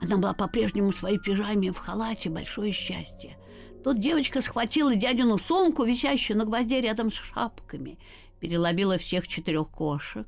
Она 0.00 0.16
была 0.16 0.34
по-прежнему 0.34 0.90
в 0.90 0.96
своей 0.96 1.18
пижаме 1.18 1.72
в 1.72 1.78
халате, 1.78 2.30
большое 2.30 2.72
счастье. 2.72 3.36
Тут 3.82 4.00
девочка 4.00 4.40
схватила 4.40 4.94
дядину 4.96 5.38
сумку, 5.38 5.84
висящую 5.84 6.38
на 6.38 6.44
гвозде 6.44 6.80
рядом 6.80 7.10
с 7.10 7.14
шапками, 7.14 7.98
переловила 8.40 8.98
всех 8.98 9.28
четырех 9.28 9.68
кошек. 9.68 10.26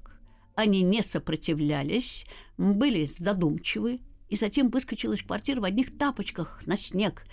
Они 0.55 0.83
не 0.83 1.03
сопротивлялись, 1.03 2.27
были 2.57 3.05
задумчивы, 3.05 4.01
и 4.29 4.37
затем 4.37 4.71
выскочила 4.71 5.13
из 5.13 5.23
квартиры 5.23 5.61
в 5.61 5.65
одних 5.65 5.97
тапочках 5.97 6.67
на 6.67 6.77
снег 6.77 7.25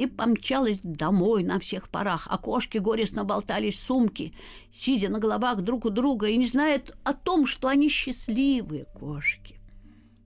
и 0.00 0.06
помчалась 0.06 0.80
домой 0.82 1.44
на 1.44 1.60
всех 1.60 1.90
парах, 1.90 2.26
а 2.30 2.38
кошки 2.38 2.78
горестно 2.78 3.22
болтались 3.22 3.74
в 3.74 3.84
сумке, 3.84 4.32
сидя 4.74 5.10
на 5.10 5.18
головах 5.18 5.60
друг 5.60 5.84
у 5.84 5.90
друга 5.90 6.28
и 6.28 6.38
не 6.38 6.46
знают 6.46 6.96
о 7.04 7.12
том, 7.12 7.44
что 7.44 7.68
они 7.68 7.90
счастливые 7.90 8.86
кошки. 8.98 9.60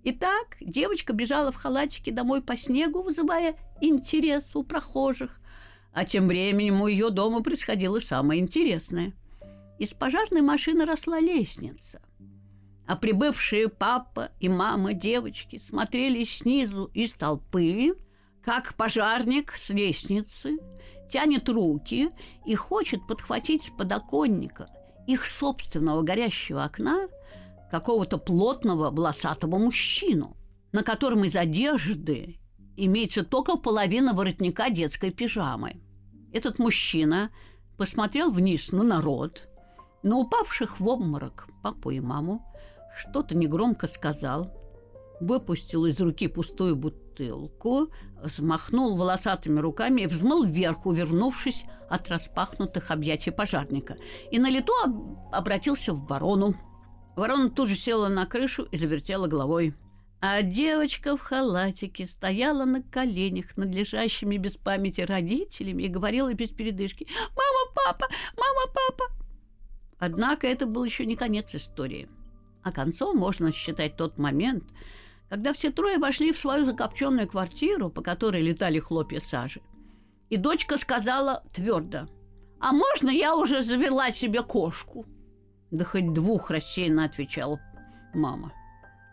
Итак, 0.04 0.58
девочка 0.60 1.12
бежала 1.12 1.50
в 1.50 1.56
халатике 1.56 2.12
домой 2.12 2.40
по 2.40 2.56
снегу, 2.56 3.02
вызывая 3.02 3.56
интерес 3.80 4.54
у 4.54 4.62
прохожих. 4.62 5.40
А 5.92 6.04
тем 6.04 6.28
временем 6.28 6.80
у 6.80 6.86
ее 6.86 7.10
дома 7.10 7.42
происходило 7.42 7.98
самое 7.98 8.40
интересное. 8.40 9.12
Из 9.80 9.92
пожарной 9.92 10.42
машины 10.42 10.84
росла 10.84 11.18
лестница. 11.18 12.00
А 12.86 12.94
прибывшие 12.94 13.68
папа 13.68 14.30
и 14.38 14.48
мама 14.48 14.92
девочки 14.92 15.58
смотрели 15.58 16.22
снизу 16.22 16.92
из 16.94 17.12
толпы, 17.12 17.94
как 18.44 18.74
пожарник 18.74 19.52
с 19.52 19.70
лестницы 19.70 20.58
тянет 21.10 21.48
руки 21.48 22.10
и 22.44 22.54
хочет 22.54 23.06
подхватить 23.06 23.64
с 23.64 23.70
подоконника 23.70 24.68
их 25.06 25.26
собственного 25.26 26.02
горящего 26.02 26.64
окна 26.64 27.08
какого-то 27.70 28.18
плотного 28.18 28.90
волосатого 28.90 29.58
мужчину, 29.58 30.36
на 30.72 30.82
котором 30.82 31.24
из 31.24 31.36
одежды 31.36 32.38
имеется 32.76 33.24
только 33.24 33.56
половина 33.56 34.12
воротника 34.12 34.70
детской 34.70 35.10
пижамы. 35.10 35.80
Этот 36.32 36.58
мужчина 36.58 37.30
посмотрел 37.76 38.30
вниз 38.30 38.72
на 38.72 38.82
народ, 38.82 39.48
на 40.02 40.16
упавших 40.16 40.80
в 40.80 40.88
обморок 40.88 41.48
папу 41.62 41.90
и 41.90 42.00
маму, 42.00 42.44
что-то 42.96 43.34
негромко 43.34 43.86
сказал, 43.86 44.52
выпустил 45.20 45.86
из 45.86 45.98
руки 46.00 46.28
пустую 46.28 46.76
бутылку, 46.76 47.03
взмахнул 48.22 48.96
волосатыми 48.96 49.60
руками 49.60 50.02
и 50.02 50.06
взмыл 50.06 50.44
вверх, 50.44 50.86
увернувшись 50.86 51.64
от 51.88 52.08
распахнутых 52.08 52.90
объятий 52.90 53.30
пожарника, 53.30 53.96
и 54.30 54.38
на 54.38 54.50
лету 54.50 54.72
обратился 55.32 55.92
в 55.92 56.06
ворону. 56.06 56.54
Ворона 57.16 57.50
тут 57.50 57.68
же 57.68 57.76
села 57.76 58.08
на 58.08 58.26
крышу 58.26 58.64
и 58.64 58.76
завертела 58.76 59.26
головой. 59.26 59.74
А 60.20 60.40
девочка 60.42 61.16
в 61.16 61.20
халатике 61.20 62.06
стояла 62.06 62.64
на 62.64 62.82
коленях 62.82 63.56
над 63.56 63.74
лежащими 63.74 64.38
без 64.38 64.56
памяти 64.56 65.02
родителями 65.02 65.82
и 65.82 65.88
говорила 65.88 66.32
без 66.32 66.48
передышки 66.48 67.06
«Мама, 67.36 67.74
папа! 67.74 68.08
Мама, 68.36 68.72
папа!». 68.74 69.12
Однако 69.98 70.46
это 70.46 70.66
был 70.66 70.82
еще 70.84 71.04
не 71.04 71.14
конец 71.14 71.54
истории. 71.54 72.08
А 72.62 72.72
концом 72.72 73.18
можно 73.18 73.52
считать 73.52 73.96
тот 73.96 74.18
момент, 74.18 74.64
когда 75.34 75.52
все 75.52 75.72
трое 75.72 75.98
вошли 75.98 76.30
в 76.30 76.38
свою 76.38 76.64
закопченную 76.64 77.26
квартиру, 77.26 77.90
по 77.90 78.02
которой 78.02 78.40
летали 78.40 78.78
хлопья 78.78 79.18
сажи. 79.18 79.62
И 80.30 80.36
дочка 80.36 80.76
сказала 80.76 81.42
твердо 81.52 82.06
«А 82.60 82.72
можно 82.72 83.10
я 83.10 83.34
уже 83.34 83.60
завела 83.62 84.12
себе 84.12 84.44
кошку?» 84.44 85.06
«Да 85.72 85.84
хоть 85.84 86.12
двух 86.12 86.52
рассеянно»,— 86.52 87.04
отвечала 87.06 87.58
мама. 88.14 88.52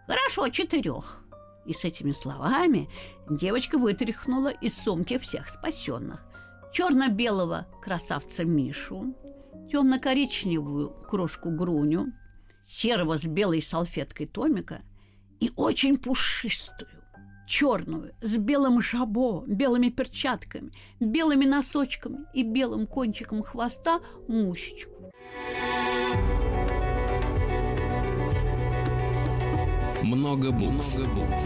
Хорошо, 0.06 0.48
четырех. 0.50 1.24
И 1.66 1.74
с 1.74 1.86
этими 1.86 2.12
словами 2.12 2.88
девочка 3.28 3.80
вытряхнула 3.80 4.50
из 4.50 4.78
сумки 4.78 5.18
всех 5.18 5.50
спасенных. 5.50 6.24
Черно-белого 6.72 7.66
красавца 7.82 8.46
Мишу, 8.46 9.16
темно-коричневую 9.72 10.92
крошку 11.10 11.50
Груню, 11.50 12.14
серого 12.64 13.18
с 13.18 13.24
белой 13.24 13.64
салфеткой 13.64 14.28
Томика 14.28 14.84
и 15.42 15.52
очень 15.56 15.98
пушистую, 15.98 17.04
черную, 17.48 18.14
с 18.22 18.38
белым 18.38 18.82
жабо, 18.82 19.44
белыми 19.48 19.90
перчатками, 19.90 20.72
белыми 21.00 21.46
носочками 21.46 22.20
и 22.34 22.44
белым 22.44 22.88
кончиком 22.88 23.44
хвоста 23.44 24.00
Мусечку. 24.28 25.12
Много 30.04 30.52
букв. 30.52 30.98
Много 30.98 31.10
букв. 31.16 31.42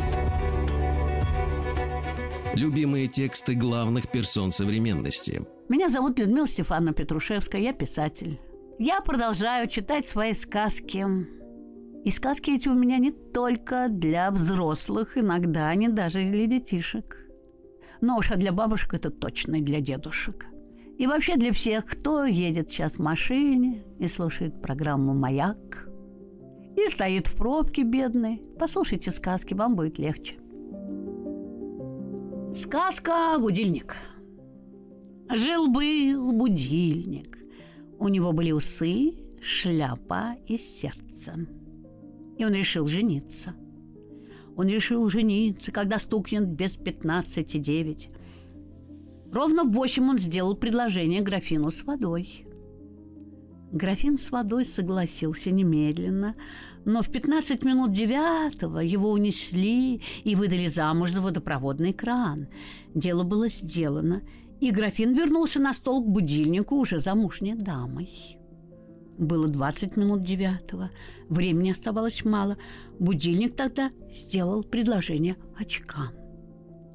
Любимые 2.53 3.07
тексты 3.07 3.55
главных 3.55 4.09
персон 4.09 4.51
современности. 4.51 5.41
Меня 5.67 5.89
зовут 5.89 6.19
Людмила 6.19 6.47
Стефановна 6.47 6.93
Петрушевская, 6.93 7.61
я 7.61 7.73
писатель. 7.73 8.39
Я 8.77 9.01
продолжаю 9.01 9.67
читать 9.67 10.07
свои 10.07 10.33
сказки. 10.33 11.05
И 12.05 12.11
сказки 12.11 12.51
эти 12.51 12.69
у 12.69 12.75
меня 12.75 12.99
не 12.99 13.11
только 13.11 13.87
для 13.89 14.29
взрослых, 14.29 15.17
иногда 15.17 15.69
они 15.69 15.87
даже 15.89 16.23
для 16.23 16.45
детишек. 16.45 17.17
Но 17.99 18.17
уж 18.17 18.31
а 18.31 18.35
для 18.35 18.51
бабушек 18.51 18.93
это 18.93 19.09
точно 19.09 19.59
для 19.59 19.81
дедушек. 19.81 20.45
И 20.99 21.07
вообще 21.07 21.35
для 21.35 21.51
всех, 21.51 21.85
кто 21.87 22.25
едет 22.25 22.69
сейчас 22.69 22.93
в 22.93 22.99
машине 22.99 23.83
и 23.99 24.05
слушает 24.05 24.61
программу 24.61 25.15
«Маяк», 25.15 25.89
и 26.77 26.85
стоит 26.85 27.27
в 27.27 27.35
пробке 27.37 27.83
бедный. 27.83 28.41
Послушайте 28.59 29.09
сказки, 29.09 29.55
вам 29.55 29.75
будет 29.75 29.97
легче. 29.97 30.35
Сказка 32.55 33.39
«Будильник». 33.39 33.95
Жил-был 35.33 36.31
будильник. 36.33 37.39
У 37.97 38.09
него 38.09 38.31
были 38.31 38.51
усы, 38.51 39.13
шляпа 39.41 40.35
и 40.45 40.57
сердце. 40.57 41.47
И 42.37 42.45
он 42.45 42.53
решил 42.53 42.87
жениться. 42.87 43.53
Он 44.55 44.67
решил 44.67 45.09
жениться, 45.09 45.71
когда 45.71 45.99
стукнет 45.99 46.47
без 46.47 46.75
пятнадцати 46.75 47.57
девять. 47.57 48.09
Ровно 49.31 49.63
в 49.63 49.71
восемь 49.71 50.09
он 50.09 50.17
сделал 50.17 50.55
предложение 50.55 51.21
графину 51.21 51.71
с 51.71 51.83
водой. 51.83 52.45
Графин 53.71 54.17
с 54.17 54.31
водой 54.31 54.63
согласился 54.63 55.51
немедленно, 55.51 56.35
но 56.85 57.01
в 57.01 57.11
15 57.11 57.65
минут 57.65 57.91
девятого 57.91 58.79
его 58.79 59.11
унесли 59.11 60.01
и 60.23 60.35
выдали 60.35 60.67
замуж 60.67 61.11
за 61.11 61.19
водопроводный 61.19 61.91
кран. 61.91 62.47
Дело 62.93 63.23
было 63.23 63.49
сделано, 63.49 64.21
и 64.61 64.71
графин 64.71 65.13
вернулся 65.13 65.59
на 65.59 65.73
стол 65.73 66.01
к 66.03 66.07
будильнику 66.07 66.77
уже 66.77 66.99
замужней 66.99 67.55
дамой. 67.55 68.37
Было 69.17 69.47
20 69.47 69.95
минут 69.95 70.23
девятого, 70.23 70.91
времени 71.29 71.71
оставалось 71.71 72.25
мало. 72.25 72.57
Будильник 72.99 73.55
тогда 73.55 73.91
сделал 74.11 74.63
предложение 74.63 75.37
очкам. 75.57 76.09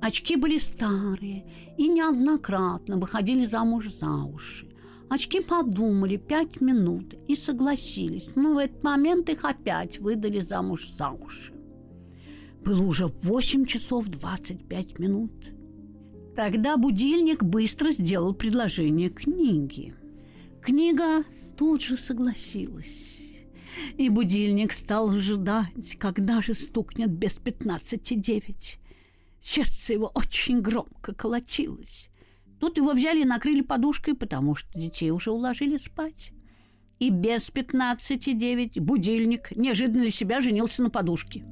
Очки 0.00 0.36
были 0.36 0.58
старые 0.58 1.44
и 1.76 1.88
неоднократно 1.88 2.96
выходили 2.96 3.44
замуж 3.44 3.88
за 3.92 4.10
уши. 4.10 4.66
Очки 5.08 5.40
подумали 5.40 6.16
пять 6.16 6.60
минут 6.60 7.14
и 7.26 7.34
согласились, 7.34 8.30
но 8.36 8.54
в 8.54 8.58
этот 8.58 8.82
момент 8.84 9.28
их 9.28 9.44
опять 9.44 9.98
выдали 9.98 10.40
замуж 10.40 10.88
за 10.88 11.10
уши. 11.10 11.52
Было 12.64 12.82
уже 12.82 13.06
8 13.06 13.64
часов 13.64 14.06
25 14.06 14.98
минут. 14.98 15.32
Тогда 16.36 16.76
будильник 16.76 17.42
быстро 17.42 17.90
сделал 17.90 18.34
предложение 18.34 19.08
книги. 19.08 19.94
Книга 20.62 21.24
тут 21.60 21.82
же 21.82 21.98
согласилась. 21.98 23.18
И 23.98 24.08
будильник 24.08 24.72
стал 24.72 25.10
ожидать, 25.10 25.94
когда 25.98 26.40
же 26.40 26.54
стукнет 26.54 27.10
без 27.10 27.34
пятнадцати 27.34 28.14
девять. 28.14 28.78
Сердце 29.42 29.92
его 29.92 30.10
очень 30.14 30.62
громко 30.62 31.12
колотилось. 31.12 32.08
Тут 32.60 32.78
его 32.78 32.92
взяли 32.92 33.20
и 33.20 33.26
накрыли 33.26 33.60
подушкой, 33.60 34.14
потому 34.14 34.54
что 34.54 34.72
детей 34.78 35.10
уже 35.10 35.32
уложили 35.32 35.76
спать. 35.76 36.32
И 36.98 37.10
без 37.10 37.50
пятнадцати 37.50 38.32
девять 38.32 38.80
будильник 38.80 39.54
неожиданно 39.54 40.00
для 40.00 40.10
себя 40.10 40.40
женился 40.40 40.82
на 40.82 40.88
подушке. 40.88 41.44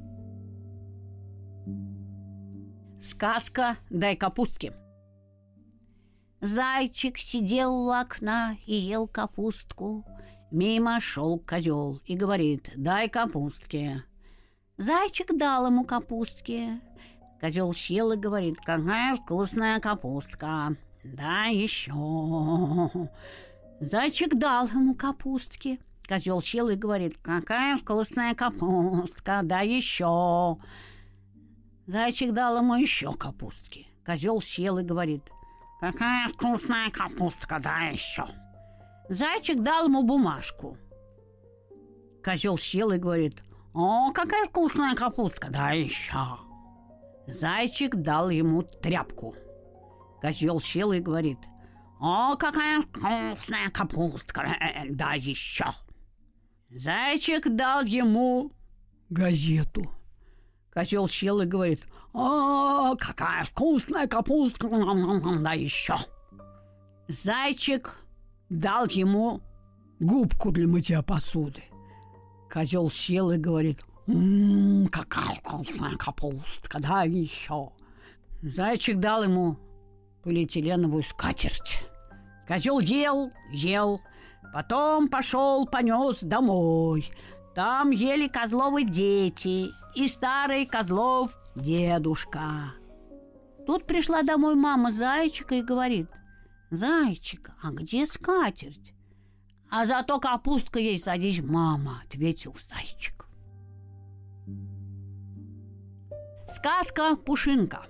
Сказка 2.99 3.77
«Дай 3.91 4.15
капустки». 4.15 4.73
Зайчик 6.41 7.17
сидел 7.17 7.75
у 7.75 7.91
окна 7.91 8.55
и 8.65 8.73
ел 8.73 9.07
капустку. 9.07 10.05
Мимо 10.51 10.99
шел 11.01 11.37
козел 11.39 12.01
и 12.05 12.15
говорит 12.15 12.71
«Дай 12.75 13.09
капустки». 13.09 14.01
Зайчик 14.77 15.37
дал 15.37 15.67
ему 15.67 15.83
капустки. 15.83 16.79
Козел 17.41 17.73
съел 17.73 18.13
и 18.13 18.17
говорит, 18.17 18.57
какая 18.63 19.17
вкусная 19.17 19.81
капустка. 19.81 20.75
Да 21.03 21.45
еще. 21.45 22.89
Зайчик 23.81 24.35
дал 24.35 24.67
ему 24.67 24.95
капустки. 24.95 25.79
Козел 26.07 26.41
съел 26.41 26.69
и 26.69 26.75
говорит, 26.75 27.17
какая 27.21 27.75
вкусная 27.75 28.33
капустка, 28.33 29.41
да 29.43 29.59
еще. 29.59 30.57
Зайчик 31.85 32.31
дал 32.31 32.57
ему 32.57 32.75
еще 32.75 33.11
капустки. 33.11 33.87
Козел 34.05 34.41
съел 34.41 34.77
и 34.77 34.83
говорит, 34.83 35.29
какая 35.79 36.27
вкусная 36.29 36.89
капустка, 36.89 37.59
да 37.59 37.87
еще. 37.89 38.25
Зайчик 39.09 39.61
дал 39.61 39.85
ему 39.85 40.03
бумажку. 40.03 40.77
Козел 42.23 42.57
съел 42.57 42.91
и 42.91 42.97
говорит, 42.97 43.43
о, 43.73 44.11
какая 44.11 44.45
вкусная 44.45 44.95
капустка, 44.95 45.49
да 45.49 45.71
еще. 45.71 46.37
Зайчик 47.27 47.95
дал 47.95 48.29
ему 48.29 48.63
тряпку. 48.63 49.35
Козел 50.21 50.59
сел 50.59 50.91
и 50.91 50.99
говорит, 50.99 51.39
«О, 51.99 52.35
какая 52.35 52.81
вкусная 52.81 53.69
капустка! 53.69 54.55
Да 54.89 55.13
еще!» 55.13 55.65
Зайчик 56.69 57.55
дал 57.55 57.83
ему 57.83 58.51
газету. 59.09 59.91
Козел 60.71 61.07
сел 61.07 61.41
и 61.41 61.45
говорит, 61.45 61.85
«О, 62.13 62.95
какая 62.95 63.43
вкусная 63.43 64.07
капустка! 64.07 64.67
Да 64.69 65.53
еще!» 65.53 65.95
Зайчик 67.07 67.95
дал 68.49 68.85
ему 68.87 69.41
губку 69.99 70.51
для 70.51 70.67
мытья 70.67 71.01
посуды. 71.01 71.63
Козел 72.49 72.89
сел 72.89 73.31
и 73.31 73.37
говорит, 73.37 73.81
Ммм, 74.09 74.87
какая 74.87 75.35
вкусная 75.35 75.95
капустка, 75.95 76.79
да 76.79 77.03
еще. 77.03 77.69
Зайчик 78.41 78.99
дал 78.99 79.23
ему 79.23 79.57
полиэтиленовую 80.23 81.03
скатерть. 81.03 81.83
Козел 82.47 82.79
ел, 82.79 83.31
ел, 83.51 84.01
потом 84.51 85.09
пошел, 85.09 85.67
понес 85.67 86.21
домой. 86.21 87.11
Там 87.53 87.91
ели 87.91 88.27
козловы 88.27 88.83
дети 88.83 89.67
и 89.93 90.07
старый 90.07 90.65
козлов 90.65 91.31
дедушка. 91.59 92.73
Тут 93.65 93.85
пришла 93.85 94.23
домой 94.23 94.55
мама 94.55 94.91
зайчика 94.91 95.55
и 95.55 95.61
говорит, 95.61 96.07
«Зайчик, 96.71 97.51
а 97.61 97.71
где 97.71 98.05
скатерть?» 98.05 98.93
«А 99.69 99.85
зато 99.85 100.19
капустка 100.19 100.79
ей 100.79 100.99
садись, 100.99 101.41
мама»,— 101.43 102.01
ответил 102.05 102.55
зайчик. 102.69 103.27
Сказка 106.47 107.15
«Пушинка». 107.15 107.85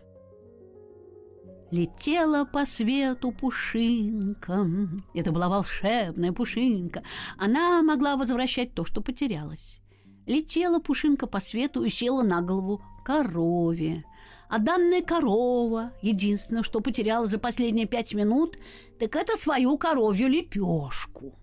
Летела 1.71 2.45
по 2.45 2.65
свету 2.65 3.31
пушинка. 3.31 4.67
Это 5.13 5.31
была 5.31 5.47
волшебная 5.49 6.33
пушинка. 6.33 7.03
Она 7.37 7.81
могла 7.83 8.17
возвращать 8.17 8.73
то, 8.73 8.83
что 8.85 9.01
потерялось. 9.01 9.79
Летела 10.25 10.79
пушинка 10.79 11.27
по 11.27 11.39
свету 11.39 11.83
и 11.83 11.89
села 11.89 12.23
на 12.23 12.41
голову 12.41 12.81
корове. 13.09 14.03
А 14.49 14.59
данная 14.59 15.01
корова, 15.01 15.93
единственное, 16.03 16.61
что 16.61 16.79
потеряла 16.79 17.25
за 17.25 17.39
последние 17.39 17.87
пять 17.87 18.13
минут, 18.13 18.55
так 18.99 19.15
это 19.15 19.35
свою 19.35 19.79
коровью 19.79 20.27
лепешку. 20.27 21.33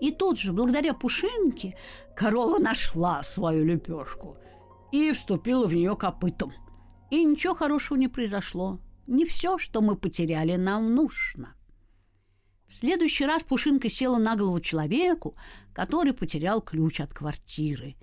И 0.00 0.12
тут 0.12 0.38
же, 0.38 0.52
благодаря 0.52 0.94
пушинке, 0.94 1.76
корова 2.14 2.58
нашла 2.58 3.24
свою 3.24 3.64
лепешку 3.64 4.36
и 4.92 5.10
вступила 5.10 5.66
в 5.66 5.74
нее 5.74 5.96
копытом. 5.96 6.52
И 7.10 7.24
ничего 7.24 7.54
хорошего 7.54 7.98
не 7.98 8.06
произошло. 8.06 8.78
Не 9.08 9.24
все, 9.24 9.58
что 9.58 9.80
мы 9.80 9.96
потеряли, 9.96 10.54
нам 10.54 10.94
нужно. 10.94 11.56
В 12.68 12.74
следующий 12.74 13.26
раз 13.26 13.42
Пушинка 13.42 13.90
села 13.90 14.16
на 14.18 14.34
голову 14.34 14.58
человеку, 14.60 15.36
который 15.74 16.14
потерял 16.14 16.62
ключ 16.62 17.00
от 17.00 17.12
квартиры. 17.12 17.96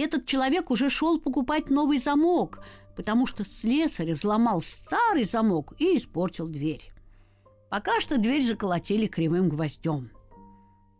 Этот 0.00 0.26
человек 0.26 0.70
уже 0.70 0.88
шел 0.90 1.20
покупать 1.20 1.70
новый 1.70 1.98
замок, 1.98 2.64
потому 2.96 3.26
что 3.26 3.44
слесарь 3.44 4.12
взломал 4.12 4.60
старый 4.60 5.24
замок 5.24 5.74
и 5.78 5.96
испортил 5.96 6.48
дверь. 6.48 6.92
Пока 7.68 8.00
что 8.00 8.18
дверь 8.18 8.42
заколотили 8.42 9.06
кривым 9.06 9.48
гвоздем– 9.48 10.10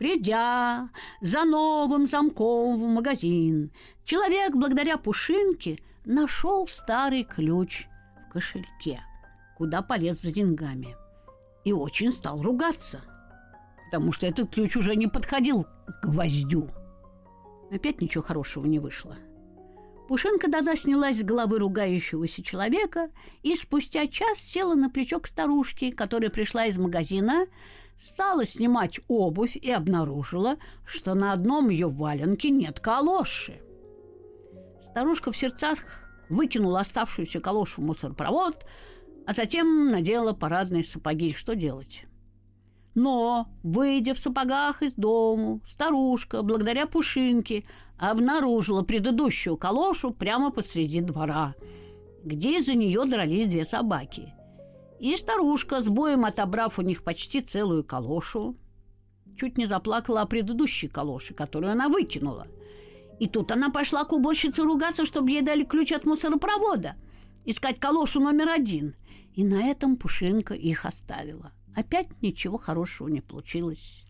Придя 0.00 0.88
за 1.20 1.44
новым 1.44 2.06
замком 2.06 2.80
в 2.80 2.88
магазин, 2.88 3.70
человек 4.06 4.54
благодаря 4.54 4.96
Пушинке 4.96 5.78
нашел 6.06 6.66
старый 6.66 7.22
ключ 7.22 7.86
в 8.26 8.32
кошельке, 8.32 9.02
куда 9.58 9.82
полез 9.82 10.22
за 10.22 10.32
деньгами. 10.32 10.96
И 11.64 11.74
очень 11.74 12.12
стал 12.12 12.40
ругаться, 12.40 13.02
потому 13.90 14.12
что 14.12 14.26
этот 14.26 14.54
ключ 14.54 14.74
уже 14.74 14.96
не 14.96 15.06
подходил 15.06 15.64
к 15.64 16.06
гвоздю. 16.06 16.70
Опять 17.70 18.00
ничего 18.00 18.22
хорошего 18.22 18.66
не 18.66 18.78
вышло. 18.78 19.16
Пушинка 20.08 20.50
тогда 20.50 20.74
снялась 20.74 21.20
с 21.20 21.22
головы 21.22 21.58
ругающегося 21.60 22.42
человека 22.42 23.10
и 23.42 23.54
спустя 23.54 24.08
час 24.08 24.38
села 24.38 24.74
на 24.74 24.90
плечо 24.90 25.20
к 25.20 25.28
старушке, 25.28 25.92
которая 25.92 26.30
пришла 26.30 26.66
из 26.66 26.76
магазина 26.76 27.46
стала 28.00 28.44
снимать 28.44 28.98
обувь 29.08 29.56
и 29.56 29.70
обнаружила, 29.70 30.56
что 30.86 31.14
на 31.14 31.32
одном 31.32 31.68
ее 31.68 31.88
валенке 31.88 32.50
нет 32.50 32.80
калоши. 32.80 33.60
Старушка 34.90 35.30
в 35.30 35.36
сердцах 35.36 35.78
выкинула 36.28 36.80
оставшуюся 36.80 37.40
калошу 37.40 37.80
в 37.80 37.84
мусоропровод, 37.84 38.64
а 39.26 39.32
затем 39.32 39.90
надела 39.90 40.32
парадные 40.32 40.82
сапоги. 40.82 41.34
Что 41.34 41.54
делать? 41.54 42.04
Но, 42.94 43.48
выйдя 43.62 44.14
в 44.14 44.18
сапогах 44.18 44.82
из 44.82 44.94
дому, 44.94 45.60
старушка, 45.66 46.42
благодаря 46.42 46.86
Пушинке, 46.86 47.64
обнаружила 47.98 48.82
предыдущую 48.82 49.56
калошу 49.56 50.10
прямо 50.10 50.50
посреди 50.50 51.00
двора, 51.00 51.54
где 52.24 52.58
из-за 52.58 52.74
нее 52.74 53.04
дрались 53.04 53.48
две 53.48 53.64
собаки. 53.64 54.34
И 54.98 55.14
старушка, 55.16 55.80
с 55.80 55.88
боем 55.88 56.24
отобрав 56.24 56.78
у 56.78 56.82
них 56.82 57.04
почти 57.04 57.40
целую 57.40 57.84
калошу, 57.84 58.56
чуть 59.38 59.56
не 59.56 59.66
заплакала 59.66 60.22
о 60.22 60.26
предыдущей 60.26 60.88
калоше, 60.88 61.32
которую 61.32 61.72
она 61.72 61.88
выкинула. 61.88 62.48
И 63.20 63.28
тут 63.28 63.52
она 63.52 63.70
пошла 63.70 64.04
к 64.04 64.12
уборщице 64.12 64.62
ругаться, 64.62 65.04
чтобы 65.04 65.30
ей 65.30 65.42
дали 65.42 65.62
ключ 65.62 65.92
от 65.92 66.04
мусоропровода, 66.04 66.96
искать 67.44 67.78
калошу 67.78 68.20
номер 68.20 68.48
один. 68.48 68.94
И 69.34 69.44
на 69.44 69.68
этом 69.68 69.96
Пушинка 69.96 70.54
их 70.54 70.84
оставила. 70.84 71.52
Опять 71.74 72.08
ничего 72.20 72.58
хорошего 72.58 73.08
не 73.08 73.20
получилось. 73.20 74.04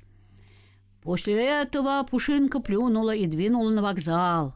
После 1.03 1.35
этого 1.35 2.03
Пушинка 2.09 2.61
плюнула 2.61 3.15
и 3.15 3.27
двинула 3.27 3.71
на 3.71 3.83
вокзал, 3.83 4.55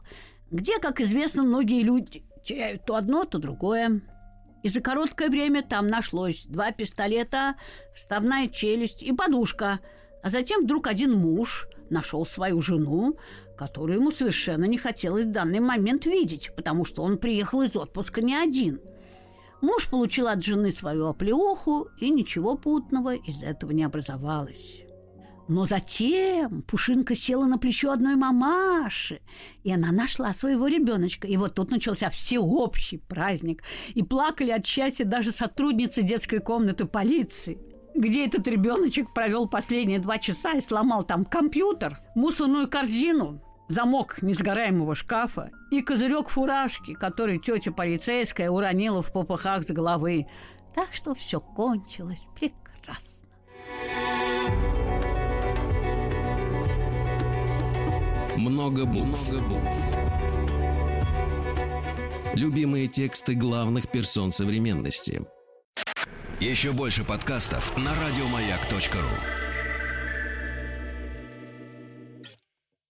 где, 0.51 0.79
как 0.79 1.01
известно, 1.01 1.43
многие 1.43 1.81
люди 1.81 2.23
теряют 2.43 2.85
то 2.85 2.95
одно, 2.95 3.25
то 3.25 3.39
другое. 3.39 4.01
И 4.63 4.69
за 4.69 4.81
короткое 4.81 5.29
время 5.29 5.63
там 5.63 5.87
нашлось 5.87 6.45
два 6.45 6.71
пистолета, 6.71 7.55
вставная 7.95 8.47
челюсть 8.47 9.03
и 9.03 9.11
подушка. 9.11 9.79
А 10.23 10.29
затем 10.29 10.63
вдруг 10.63 10.87
один 10.87 11.13
муж 11.13 11.67
нашел 11.89 12.25
свою 12.25 12.61
жену, 12.61 13.17
которую 13.57 13.99
ему 13.99 14.11
совершенно 14.11 14.65
не 14.65 14.77
хотелось 14.77 15.25
в 15.25 15.31
данный 15.31 15.59
момент 15.59 16.05
видеть, 16.05 16.51
потому 16.55 16.85
что 16.85 17.03
он 17.03 17.17
приехал 17.17 17.61
из 17.61 17.75
отпуска 17.75 18.21
не 18.21 18.35
один– 18.35 18.81
Муж 19.65 19.89
получил 19.89 20.27
от 20.27 20.43
жены 20.43 20.71
свою 20.71 21.07
оплеуху, 21.07 21.87
и 21.99 22.11
ничего 22.11 22.55
путного 22.55 23.15
из 23.15 23.41
этого 23.41 23.71
не 23.71 23.83
образовалось. 23.83 24.83
Но 25.47 25.65
затем 25.65 26.61
Пушинка 26.61 27.15
села 27.15 27.45
на 27.45 27.57
плечо 27.57 27.89
одной 27.89 28.15
мамаши, 28.15 29.21
и 29.63 29.71
она 29.71 29.91
нашла 29.91 30.33
своего 30.33 30.67
ребеночка. 30.67 31.27
И 31.27 31.35
вот 31.35 31.55
тут 31.55 31.71
начался 31.71 32.09
всеобщий 32.09 32.99
праздник. 32.99 33.63
И 33.95 34.03
плакали 34.03 34.51
от 34.51 34.67
счастья 34.67 35.03
даже 35.03 35.31
сотрудницы 35.31 36.03
детской 36.03 36.39
комнаты 36.39 36.85
полиции 36.85 37.57
где 37.95 38.25
этот 38.25 38.45
ребеночек 38.49 39.13
провел 39.13 39.47
последние 39.47 39.99
два 39.99 40.17
часа 40.17 40.51
и 40.55 40.59
сломал 40.59 41.03
там 41.03 41.23
компьютер, 41.23 42.01
мусорную 42.13 42.67
корзину, 42.67 43.41
замок 43.67 44.21
несгораемого 44.21 44.95
шкафа 44.95 45.51
и 45.71 45.81
козырек 45.81 46.29
фуражки, 46.29 46.93
который 46.93 47.39
тетя 47.39 47.71
полицейская 47.71 48.49
уронила 48.49 49.01
в 49.01 49.11
попыхах 49.11 49.63
с 49.63 49.67
головы. 49.67 50.27
Так 50.73 50.89
что 50.93 51.15
все 51.15 51.39
кончилось 51.39 52.23
прекрасно. 52.35 53.27
Много 58.37 58.85
букв. 58.85 59.31
Любимые 62.33 62.87
тексты 62.87 63.33
главных 63.33 63.89
персон 63.89 64.33
современности. 64.33 65.21
Еще 66.41 66.73
больше 66.73 67.05
подкастов 67.05 67.77
на 67.77 67.91
радиомаяк.ру. 67.91 69.44